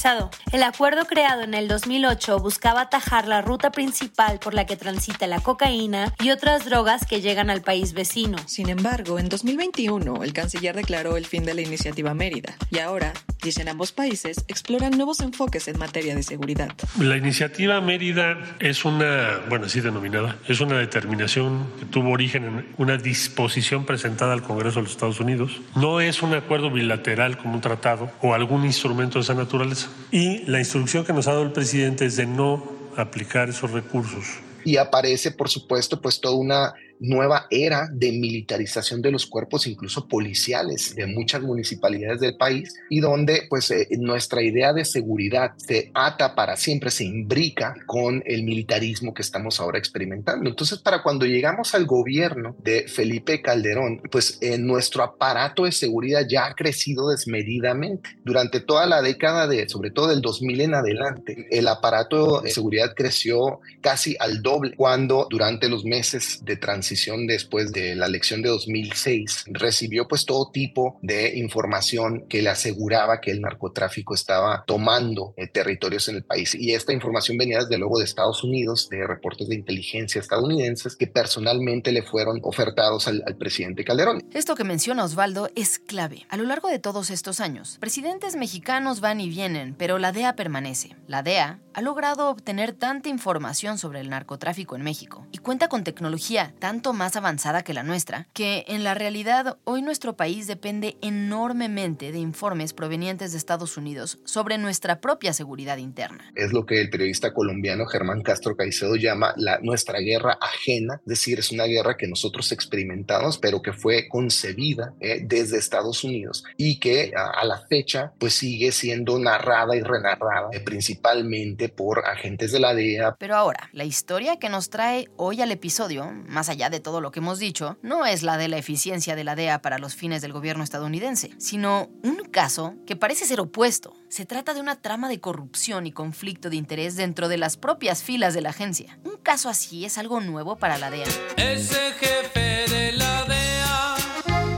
El 0.54 0.64
acuerdo 0.64 1.06
creado 1.06 1.42
en 1.42 1.54
el 1.54 1.68
2008 1.68 2.40
buscaba 2.40 2.82
atajar 2.82 3.28
la 3.28 3.42
ruta 3.42 3.70
principal 3.72 4.40
por 4.40 4.54
la 4.54 4.66
que 4.66 4.78
transita 4.78 5.28
la 5.28 5.42
cocaína 5.42 6.14
y 6.24 6.32
otras 6.32 6.64
drogas 6.64 7.06
que 7.06 7.20
llegan 7.20 7.50
al 7.50 7.62
país 7.62 7.92
vecino. 7.92 8.38
Sin 8.46 8.70
embargo, 8.70 9.20
en 9.20 9.28
2021 9.28 10.24
el 10.24 10.32
canciller 10.32 10.74
declaró 10.74 11.18
el 11.18 11.26
fin 11.26 11.44
de 11.44 11.54
la 11.54 11.62
iniciativa 11.62 12.14
Mérida 12.14 12.56
y 12.72 12.80
ahora, 12.80 13.12
dicen 13.44 13.68
ambos 13.68 13.92
países, 13.92 14.46
exploran 14.48 14.96
nuevos 14.96 15.20
enfoques 15.20 15.68
en 15.68 15.78
materia 15.78 16.16
de 16.16 16.24
seguridad. 16.24 16.70
La 16.98 17.18
iniciativa 17.18 17.82
Mérida 17.82 18.38
es 18.60 18.86
una, 18.86 19.42
bueno, 19.50 19.66
así 19.66 19.82
denominada, 19.82 20.38
es 20.48 20.62
una 20.62 20.78
determinación 20.78 21.68
que 21.78 21.86
tuvo 21.86 22.12
origen 22.12 22.46
en 22.46 22.76
una 22.78 22.96
disposición 22.96 23.86
presentada 23.86 24.32
al 24.32 24.44
Congreso 24.44 24.80
de 24.80 24.84
los 24.84 24.92
Estados 24.92 25.20
Unidos. 25.20 25.60
No 25.76 26.00
es 26.00 26.22
un 26.22 26.34
acuerdo 26.34 26.72
bilateral 26.72 27.38
como 27.38 27.56
un 27.56 27.62
tratado 27.62 28.10
o 28.22 28.34
algún 28.34 28.64
instrumento 28.64 29.20
de 29.20 29.24
esa 29.24 29.34
naturaleza. 29.34 29.89
Y 30.12 30.40
la 30.46 30.60
instrucción 30.60 31.06
que 31.06 31.14
nos 31.14 31.28
ha 31.28 31.32
dado 31.32 31.44
el 31.44 31.52
presidente 31.52 32.06
es 32.06 32.16
de 32.16 32.26
no 32.26 32.64
aplicar 32.98 33.50
esos 33.50 33.72
recursos. 33.72 34.26
Y 34.66 34.78
aparece, 34.78 35.32
por 35.32 35.50
supuesto, 35.50 36.02
pues 36.02 36.20
toda 36.20 36.36
una 36.36 36.74
nueva 37.00 37.48
era 37.50 37.88
de 37.92 38.12
militarización 38.12 39.02
de 39.02 39.12
los 39.12 39.26
cuerpos, 39.26 39.68
incluso 39.68 40.08
policiales, 40.08 40.96
de 40.96 41.08
muchas 41.08 41.42
municipalidades 41.42 42.20
del 42.20 42.36
país 42.36 42.76
y 42.90 43.00
donde 43.00 43.44
pues 43.50 43.72
eh, 43.72 43.88
nuestra 43.98 44.42
idea 44.42 44.74
de 44.74 44.86
seguridad 44.86 45.52
se 45.58 45.92
ata 45.94 46.36
para 46.36 46.58
siempre, 46.58 46.92
se 46.92 47.06
imbrica 47.06 47.76
con 47.86 48.22
el 48.26 48.44
militarismo 48.44 49.14
que 49.14 49.22
estamos 49.22 49.60
ahora 49.60 49.80
experimentando. 49.80 50.50
Entonces, 50.50 50.80
para 50.80 51.02
cuando 51.02 51.26
llegamos 51.26 51.74
al 51.74 51.86
gobierno 51.86 52.56
de 52.62 52.88
Felipe 52.88 53.42
Calderón, 53.42 54.02
pues 54.12 54.38
eh, 54.42 54.58
nuestro 54.58 55.04
aparato 55.04 55.64
de 55.64 55.72
seguridad 55.72 56.26
ya 56.30 56.48
ha 56.48 56.56
crecido 56.56 57.10
desmedidamente. 57.10 58.10
Durante 58.24 58.60
toda 58.60 58.86
la 58.86 59.02
década 59.02 59.48
de, 59.48 59.70
sobre 59.70 59.92
todo 59.92 60.08
del 60.10 60.22
2000 60.22 60.62
en 60.62 60.74
adelante, 60.74 61.48
el 61.50 61.68
aparato 61.68 62.42
de 62.42 62.50
seguridad 62.50 62.94
creció 62.96 63.60
casi 63.82 64.16
al 64.20 64.42
doble 64.42 64.74
cuando 64.76 65.28
durante 65.30 65.70
los 65.70 65.86
meses 65.86 66.44
de 66.44 66.58
transición 66.58 66.89
después 67.28 67.72
de 67.72 67.96
la 67.96 68.06
elección 68.08 68.42
de 68.42 68.50
2006, 68.50 69.46
recibió 69.48 70.08
pues 70.08 70.26
todo 70.26 70.52
tipo 70.52 70.98
de 71.02 71.38
información 71.38 72.26
que 72.28 72.42
le 72.42 72.50
aseguraba 72.50 73.22
que 73.22 73.32
el 73.32 73.42
narcotráfico 73.42 74.14
estaba 74.14 74.64
tomando 74.66 75.34
eh, 75.38 75.48
territorios 75.48 76.08
en 76.10 76.18
el 76.18 76.24
país. 76.24 76.56
Y 76.56 76.74
esta 76.74 76.94
información 76.94 77.38
venía 77.38 77.60
desde 77.60 77.78
luego 77.78 78.00
de 78.00 78.06
Estados 78.06 78.44
Unidos, 78.44 78.90
de 78.90 79.06
reportes 79.06 79.50
de 79.50 79.56
inteligencia 79.56 80.20
estadounidenses 80.20 80.96
que 80.96 81.08
personalmente 81.08 81.92
le 81.92 82.02
fueron 82.02 82.40
ofertados 82.44 83.08
al, 83.08 83.24
al 83.26 83.36
presidente 83.36 83.84
Calderón. 83.84 84.24
Esto 84.34 84.56
que 84.56 84.64
menciona 84.64 85.04
Osvaldo 85.04 85.50
es 85.56 85.80
clave. 85.80 86.26
A 86.30 86.38
lo 86.38 86.44
largo 86.44 86.70
de 86.70 86.80
todos 86.80 87.10
estos 87.10 87.40
años, 87.40 87.78
presidentes 87.80 88.36
mexicanos 88.36 89.00
van 89.00 89.22
y 89.22 89.30
vienen, 89.30 89.76
pero 89.78 90.00
la 90.00 90.12
DEA 90.12 90.36
permanece. 90.36 90.96
La 91.08 91.24
DEA 91.24 91.60
ha 91.74 91.82
logrado 91.82 92.30
obtener 92.30 92.74
tanta 92.74 93.10
información 93.10 93.78
sobre 93.78 94.02
el 94.02 94.10
narcotráfico 94.10 94.76
en 94.76 94.84
México 94.84 95.26
y 95.32 95.38
cuenta 95.38 95.70
con 95.70 95.84
tecnología 95.84 96.54
tan 96.60 96.79
más 96.80 97.16
avanzada 97.16 97.64
que 97.64 97.74
la 97.74 97.84
nuestra, 97.84 98.28
que 98.34 98.64
en 98.68 98.84
la 98.84 98.94
realidad 98.94 99.58
hoy 99.66 99.82
nuestro 99.82 100.16
país 100.16 100.48
depende 100.48 100.98
enormemente 101.02 102.12
de 102.12 102.20
informes 102.20 102.74
provenientes 102.74 103.34
de 103.34 103.38
Estados 103.38 103.76
Unidos 103.76 104.20
sobre 104.24 104.58
nuestra 104.58 105.02
propia 105.02 105.34
seguridad 105.34 105.78
interna. 105.78 106.32
Es 106.36 106.54
lo 106.54 106.66
que 106.66 106.80
el 106.80 106.90
periodista 106.90 107.34
colombiano 107.34 107.86
Germán 107.86 108.22
Castro 108.22 108.56
Caicedo 108.56 108.96
llama 108.96 109.34
la, 109.36 109.60
nuestra 109.60 110.00
guerra 110.00 110.38
ajena, 110.42 111.02
es 111.02 111.06
decir, 111.10 111.40
es 111.40 111.52
una 111.52 111.66
guerra 111.66 111.98
que 111.98 112.08
nosotros 112.08 112.52
experimentamos, 112.54 113.38
pero 113.38 113.62
que 113.62 113.74
fue 113.74 114.08
concebida 114.08 114.94
eh, 115.02 115.22
desde 115.22 115.58
Estados 115.58 116.04
Unidos 116.04 116.46
y 116.56 116.80
que 116.80 117.12
a, 117.16 117.44
la 117.46 117.60
fecha 117.68 118.14
pues 118.20 118.36
sigue 118.36 118.72
siendo 118.72 119.20
narrada 119.20 119.76
y 119.76 119.82
renarrada 119.82 120.50
eh, 120.54 120.62
principalmente 120.62 121.68
por 121.68 122.06
agentes 122.06 122.52
de 122.54 122.60
la 122.60 122.74
DEA. 122.74 123.16
Pero 123.20 123.36
ahora, 123.36 123.70
la 123.74 123.84
historia 123.84 124.38
que 124.38 124.50
nos 124.50 124.70
trae 124.70 125.10
hoy 125.18 125.42
al 125.42 125.52
episodio, 125.52 126.12
más 126.28 126.48
allá 126.50 126.69
de 126.70 126.80
todo 126.80 127.02
lo 127.02 127.12
que 127.12 127.20
hemos 127.20 127.40
dicho, 127.40 127.78
no 127.82 128.06
es 128.06 128.24
la 128.24 128.38
de 128.38 128.48
la 128.48 128.58
eficiencia 128.58 129.16
de 129.16 129.24
la 129.24 129.36
DEA 129.36 129.62
para 129.62 129.80
los 129.80 129.96
fines 129.96 130.22
del 130.22 130.34
gobierno 130.34 130.64
estadounidense, 130.64 131.32
sino 131.38 131.90
un 132.04 132.24
caso 132.32 132.76
que 132.86 132.96
parece 132.96 133.26
ser 133.26 133.40
opuesto. 133.40 133.96
Se 134.10 134.26
trata 134.26 134.54
de 134.54 134.62
una 134.62 134.76
trama 134.76 135.10
de 135.10 135.20
corrupción 135.20 135.88
y 135.88 135.92
conflicto 135.92 136.50
de 136.50 136.56
interés 136.56 136.96
dentro 136.96 137.28
de 137.28 137.38
las 137.38 137.58
propias 137.58 138.04
filas 138.04 138.34
de 138.34 138.42
la 138.42 138.50
agencia. 138.50 139.00
Un 139.04 139.18
caso 139.18 139.50
así 139.50 139.86
es 139.86 139.98
algo 139.98 140.20
nuevo 140.22 140.58
para 140.58 140.78
la 140.78 140.90
DEA. 140.90 141.08
Ese 141.38 141.92
jefe 141.94 142.66
de 142.72 142.92
la 142.94 143.26
DEA, 143.26 143.96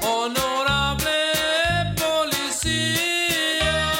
honorable 0.08 1.10
policía. 1.95 3.91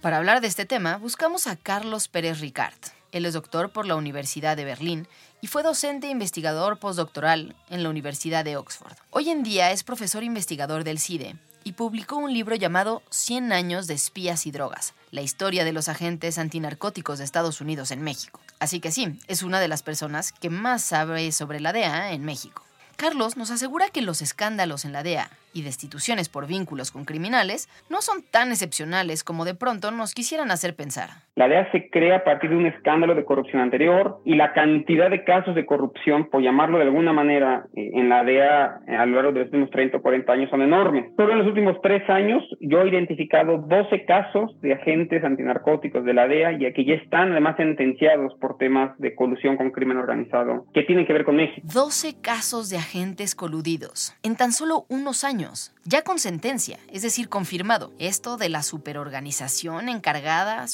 Para 0.00 0.18
hablar 0.18 0.40
de 0.40 0.48
este 0.48 0.64
tema, 0.64 0.96
buscamos 0.96 1.46
a 1.46 1.56
Carlos 1.56 2.08
Pérez 2.08 2.40
Ricard. 2.40 2.74
Él 3.10 3.24
es 3.24 3.32
doctor 3.32 3.70
por 3.70 3.86
la 3.86 3.96
Universidad 3.96 4.56
de 4.56 4.64
Berlín 4.64 5.08
y 5.40 5.46
fue 5.46 5.62
docente 5.62 6.08
e 6.08 6.10
investigador 6.10 6.78
postdoctoral 6.78 7.54
en 7.70 7.82
la 7.82 7.90
Universidad 7.90 8.44
de 8.44 8.56
Oxford. 8.56 8.96
Hoy 9.10 9.30
en 9.30 9.42
día 9.42 9.70
es 9.70 9.84
profesor 9.84 10.22
investigador 10.22 10.84
del 10.84 10.98
CIDE 10.98 11.36
y 11.64 11.72
publicó 11.72 12.16
un 12.16 12.32
libro 12.32 12.54
llamado 12.54 13.02
100 13.10 13.52
años 13.52 13.86
de 13.86 13.94
espías 13.94 14.46
y 14.46 14.50
drogas, 14.50 14.94
la 15.10 15.22
historia 15.22 15.64
de 15.64 15.72
los 15.72 15.88
agentes 15.88 16.38
antinarcóticos 16.38 17.18
de 17.18 17.24
Estados 17.24 17.60
Unidos 17.60 17.90
en 17.90 18.02
México. 18.02 18.40
Así 18.58 18.80
que 18.80 18.90
sí, 18.90 19.18
es 19.28 19.42
una 19.42 19.60
de 19.60 19.68
las 19.68 19.82
personas 19.82 20.32
que 20.32 20.50
más 20.50 20.82
sabe 20.82 21.30
sobre 21.32 21.60
la 21.60 21.72
DEA 21.72 22.12
en 22.12 22.24
México. 22.24 22.64
Carlos 22.96 23.36
nos 23.36 23.52
asegura 23.52 23.90
que 23.90 24.02
los 24.02 24.22
escándalos 24.22 24.84
en 24.84 24.92
la 24.92 25.04
DEA 25.04 25.30
y 25.52 25.62
destituciones 25.62 26.28
por 26.28 26.48
vínculos 26.48 26.90
con 26.90 27.04
criminales 27.04 27.68
no 27.88 28.02
son 28.02 28.24
tan 28.24 28.50
excepcionales 28.50 29.22
como 29.22 29.44
de 29.44 29.54
pronto 29.54 29.92
nos 29.92 30.14
quisieran 30.14 30.50
hacer 30.50 30.74
pensar. 30.74 31.22
La 31.38 31.46
DEA 31.46 31.70
se 31.70 31.88
crea 31.88 32.16
a 32.16 32.24
partir 32.24 32.50
de 32.50 32.56
un 32.56 32.66
escándalo 32.66 33.14
de 33.14 33.24
corrupción 33.24 33.62
anterior 33.62 34.18
y 34.24 34.34
la 34.34 34.52
cantidad 34.52 35.08
de 35.08 35.22
casos 35.22 35.54
de 35.54 35.66
corrupción, 35.66 36.28
por 36.30 36.42
llamarlo 36.42 36.78
de 36.78 36.82
alguna 36.82 37.12
manera, 37.12 37.66
eh, 37.76 37.92
en 37.94 38.08
la 38.08 38.24
DEA 38.24 38.80
eh, 38.88 38.96
a 38.96 39.06
lo 39.06 39.14
largo 39.14 39.30
de 39.30 39.38
los 39.38 39.46
últimos 39.46 39.70
30 39.70 39.98
o 39.98 40.02
40 40.02 40.32
años 40.32 40.50
son 40.50 40.62
enormes. 40.62 41.12
Solo 41.16 41.34
en 41.34 41.38
los 41.38 41.46
últimos 41.46 41.80
tres 41.80 42.02
años 42.10 42.42
yo 42.58 42.82
he 42.82 42.88
identificado 42.88 43.58
12 43.58 44.04
casos 44.04 44.60
de 44.62 44.72
agentes 44.72 45.22
antinarcóticos 45.22 46.04
de 46.04 46.12
la 46.12 46.26
DEA 46.26 46.54
y 46.54 46.72
que 46.72 46.84
ya 46.84 46.94
están 46.94 47.30
además 47.30 47.56
sentenciados 47.56 48.34
por 48.40 48.58
temas 48.58 48.98
de 48.98 49.14
colusión 49.14 49.56
con 49.56 49.70
crimen 49.70 49.98
organizado 49.98 50.64
que 50.74 50.82
tienen 50.82 51.06
que 51.06 51.12
ver 51.12 51.24
con 51.24 51.36
México. 51.36 51.64
12 51.72 52.20
casos 52.20 52.68
de 52.68 52.78
agentes 52.78 53.36
coludidos 53.36 54.12
en 54.24 54.34
tan 54.34 54.50
solo 54.50 54.86
unos 54.88 55.22
años 55.22 55.72
ya 55.88 56.02
con 56.02 56.18
sentencia, 56.18 56.78
es 56.92 57.00
decir, 57.00 57.30
confirmado. 57.30 57.92
Esto 57.98 58.36
de 58.36 58.50
la 58.50 58.62
superorganización 58.62 59.88
encargada 59.88 60.68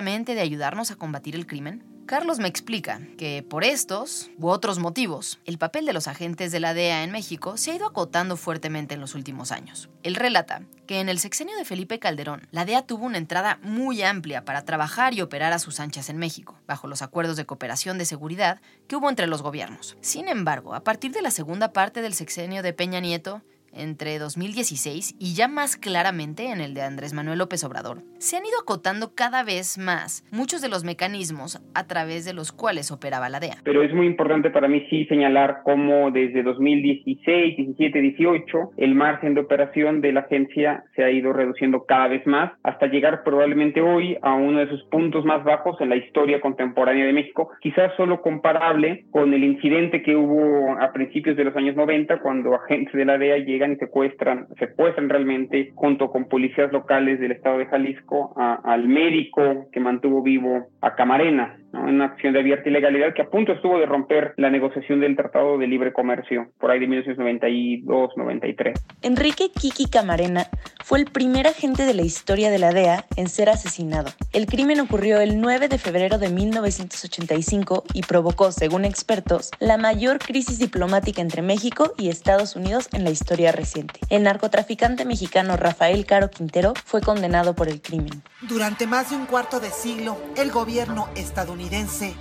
de 0.00 0.40
ayudarnos 0.40 0.90
a 0.90 0.96
combatir 0.96 1.34
el 1.34 1.46
crimen. 1.46 1.84
Carlos 2.06 2.38
me 2.38 2.48
explica 2.48 3.02
que 3.18 3.44
por 3.46 3.64
estos 3.64 4.30
u 4.38 4.48
otros 4.48 4.78
motivos, 4.78 5.38
el 5.44 5.58
papel 5.58 5.84
de 5.84 5.92
los 5.92 6.08
agentes 6.08 6.50
de 6.52 6.58
la 6.58 6.72
DEA 6.72 7.04
en 7.04 7.12
México 7.12 7.58
se 7.58 7.70
ha 7.70 7.74
ido 7.74 7.86
acotando 7.86 8.38
fuertemente 8.38 8.94
en 8.94 9.00
los 9.02 9.14
últimos 9.14 9.52
años. 9.52 9.90
Él 10.02 10.14
relata 10.14 10.62
que 10.86 11.00
en 11.00 11.10
el 11.10 11.18
sexenio 11.18 11.54
de 11.56 11.66
Felipe 11.66 11.98
Calderón, 11.98 12.48
la 12.50 12.64
DEA 12.64 12.86
tuvo 12.86 13.04
una 13.04 13.18
entrada 13.18 13.60
muy 13.62 14.02
amplia 14.02 14.44
para 14.44 14.64
trabajar 14.64 15.12
y 15.12 15.20
operar 15.20 15.52
a 15.52 15.58
sus 15.58 15.80
anchas 15.80 16.08
en 16.08 16.16
México, 16.16 16.58
bajo 16.66 16.88
los 16.88 17.02
acuerdos 17.02 17.36
de 17.36 17.44
cooperación 17.44 17.98
de 17.98 18.06
seguridad 18.06 18.62
que 18.88 18.96
hubo 18.96 19.10
entre 19.10 19.26
los 19.26 19.42
gobiernos. 19.42 19.98
Sin 20.00 20.28
embargo, 20.28 20.74
a 20.74 20.82
partir 20.82 21.12
de 21.12 21.22
la 21.22 21.30
segunda 21.30 21.74
parte 21.74 22.00
del 22.00 22.14
sexenio 22.14 22.62
de 22.62 22.72
Peña 22.72 23.00
Nieto, 23.00 23.42
entre 23.72 24.18
2016 24.18 25.16
y 25.18 25.34
ya 25.34 25.48
más 25.48 25.76
claramente 25.76 26.50
en 26.50 26.60
el 26.60 26.74
de 26.74 26.82
Andrés 26.82 27.12
Manuel 27.12 27.38
López 27.38 27.64
Obrador, 27.64 28.02
se 28.18 28.36
han 28.36 28.44
ido 28.44 28.58
acotando 28.60 29.14
cada 29.14 29.42
vez 29.44 29.78
más 29.78 30.24
muchos 30.30 30.60
de 30.60 30.68
los 30.68 30.84
mecanismos 30.84 31.60
a 31.74 31.86
través 31.86 32.24
de 32.24 32.34
los 32.34 32.52
cuales 32.52 32.90
operaba 32.90 33.28
la 33.28 33.40
DEA. 33.40 33.58
Pero 33.64 33.82
es 33.82 33.92
muy 33.94 34.06
importante 34.06 34.50
para 34.50 34.68
mí 34.68 34.86
sí 34.90 35.06
señalar 35.06 35.60
cómo 35.64 36.10
desde 36.10 36.42
2016, 36.42 37.56
17, 37.56 38.00
18, 38.00 38.72
el 38.76 38.94
margen 38.94 39.34
de 39.34 39.40
operación 39.40 40.00
de 40.00 40.12
la 40.12 40.20
agencia 40.20 40.84
se 40.94 41.04
ha 41.04 41.10
ido 41.10 41.32
reduciendo 41.32 41.84
cada 41.84 42.08
vez 42.08 42.26
más 42.26 42.52
hasta 42.62 42.86
llegar 42.86 43.22
probablemente 43.24 43.80
hoy 43.80 44.16
a 44.22 44.34
uno 44.34 44.58
de 44.58 44.68
sus 44.68 44.82
puntos 44.84 45.24
más 45.24 45.44
bajos 45.44 45.80
en 45.80 45.88
la 45.88 45.96
historia 45.96 46.40
contemporánea 46.40 47.06
de 47.06 47.12
México, 47.12 47.50
quizás 47.60 47.92
solo 47.96 48.20
comparable 48.22 49.04
con 49.10 49.32
el 49.32 49.44
incidente 49.44 50.02
que 50.02 50.16
hubo 50.16 50.78
a 50.80 50.92
principios 50.92 51.36
de 51.36 51.44
los 51.44 51.56
años 51.56 51.76
90 51.76 52.20
cuando 52.20 52.54
agentes 52.54 52.92
de 52.92 53.04
la 53.04 53.18
DEA 53.18 53.38
y 53.68 53.76
secuestran, 53.76 54.46
secuestran 54.58 55.08
realmente 55.08 55.72
junto 55.74 56.10
con 56.10 56.28
policías 56.28 56.72
locales 56.72 57.20
del 57.20 57.32
estado 57.32 57.58
de 57.58 57.66
Jalisco 57.66 58.32
al 58.36 58.88
médico 58.88 59.68
que 59.72 59.80
mantuvo 59.80 60.22
vivo 60.22 60.68
a 60.80 60.94
Camarena, 60.94 61.58
¿no? 61.72 61.88
en 61.88 61.96
una 61.96 62.06
acción 62.06 62.32
de 62.32 62.40
abierta 62.40 62.68
ilegalidad 62.68 63.14
que 63.14 63.22
a 63.22 63.30
punto 63.30 63.52
estuvo 63.52 63.78
de 63.78 63.86
romper 63.86 64.34
la 64.36 64.50
negociación 64.50 65.00
del 65.00 65.16
Tratado 65.16 65.58
de 65.58 65.66
Libre 65.66 65.92
Comercio 65.92 66.50
por 66.58 66.70
ahí 66.70 66.80
de 66.80 66.88
1992-93. 66.88 68.74
Enrique 69.02 69.50
Kiki 69.50 69.88
Camarena 69.88 70.46
fue 70.84 70.98
el 70.98 71.06
primer 71.06 71.46
agente 71.46 71.84
de 71.84 71.94
la 71.94 72.02
historia 72.02 72.50
de 72.50 72.58
la 72.58 72.72
DEA 72.72 73.04
en 73.16 73.28
ser 73.28 73.48
asesinado. 73.48 74.10
El 74.32 74.46
crimen 74.46 74.80
ocurrió 74.80 75.20
el 75.20 75.40
9 75.40 75.68
de 75.68 75.78
febrero 75.78 76.18
de 76.18 76.30
1985 76.30 77.84
y 77.94 78.02
provocó, 78.02 78.50
según 78.52 78.84
expertos, 78.84 79.50
la 79.60 79.78
mayor 79.78 80.18
crisis 80.18 80.58
diplomática 80.58 81.22
entre 81.22 81.42
México 81.42 81.92
y 81.96 82.08
Estados 82.08 82.56
Unidos 82.56 82.88
en 82.92 83.04
la 83.04 83.10
historia 83.10 83.52
reciente. 83.52 84.00
El 84.08 84.24
narcotraficante 84.24 85.04
mexicano 85.04 85.56
Rafael 85.56 86.06
Caro 86.06 86.30
Quintero 86.30 86.72
fue 86.84 87.00
condenado 87.00 87.54
por 87.54 87.68
el 87.68 87.80
crimen. 87.80 88.22
Durante 88.42 88.86
más 88.86 89.10
de 89.10 89.16
un 89.16 89.26
cuarto 89.26 89.60
de 89.60 89.70
siglo, 89.70 90.16
el 90.36 90.50
gobierno 90.50 91.08
estadounidense 91.14 91.59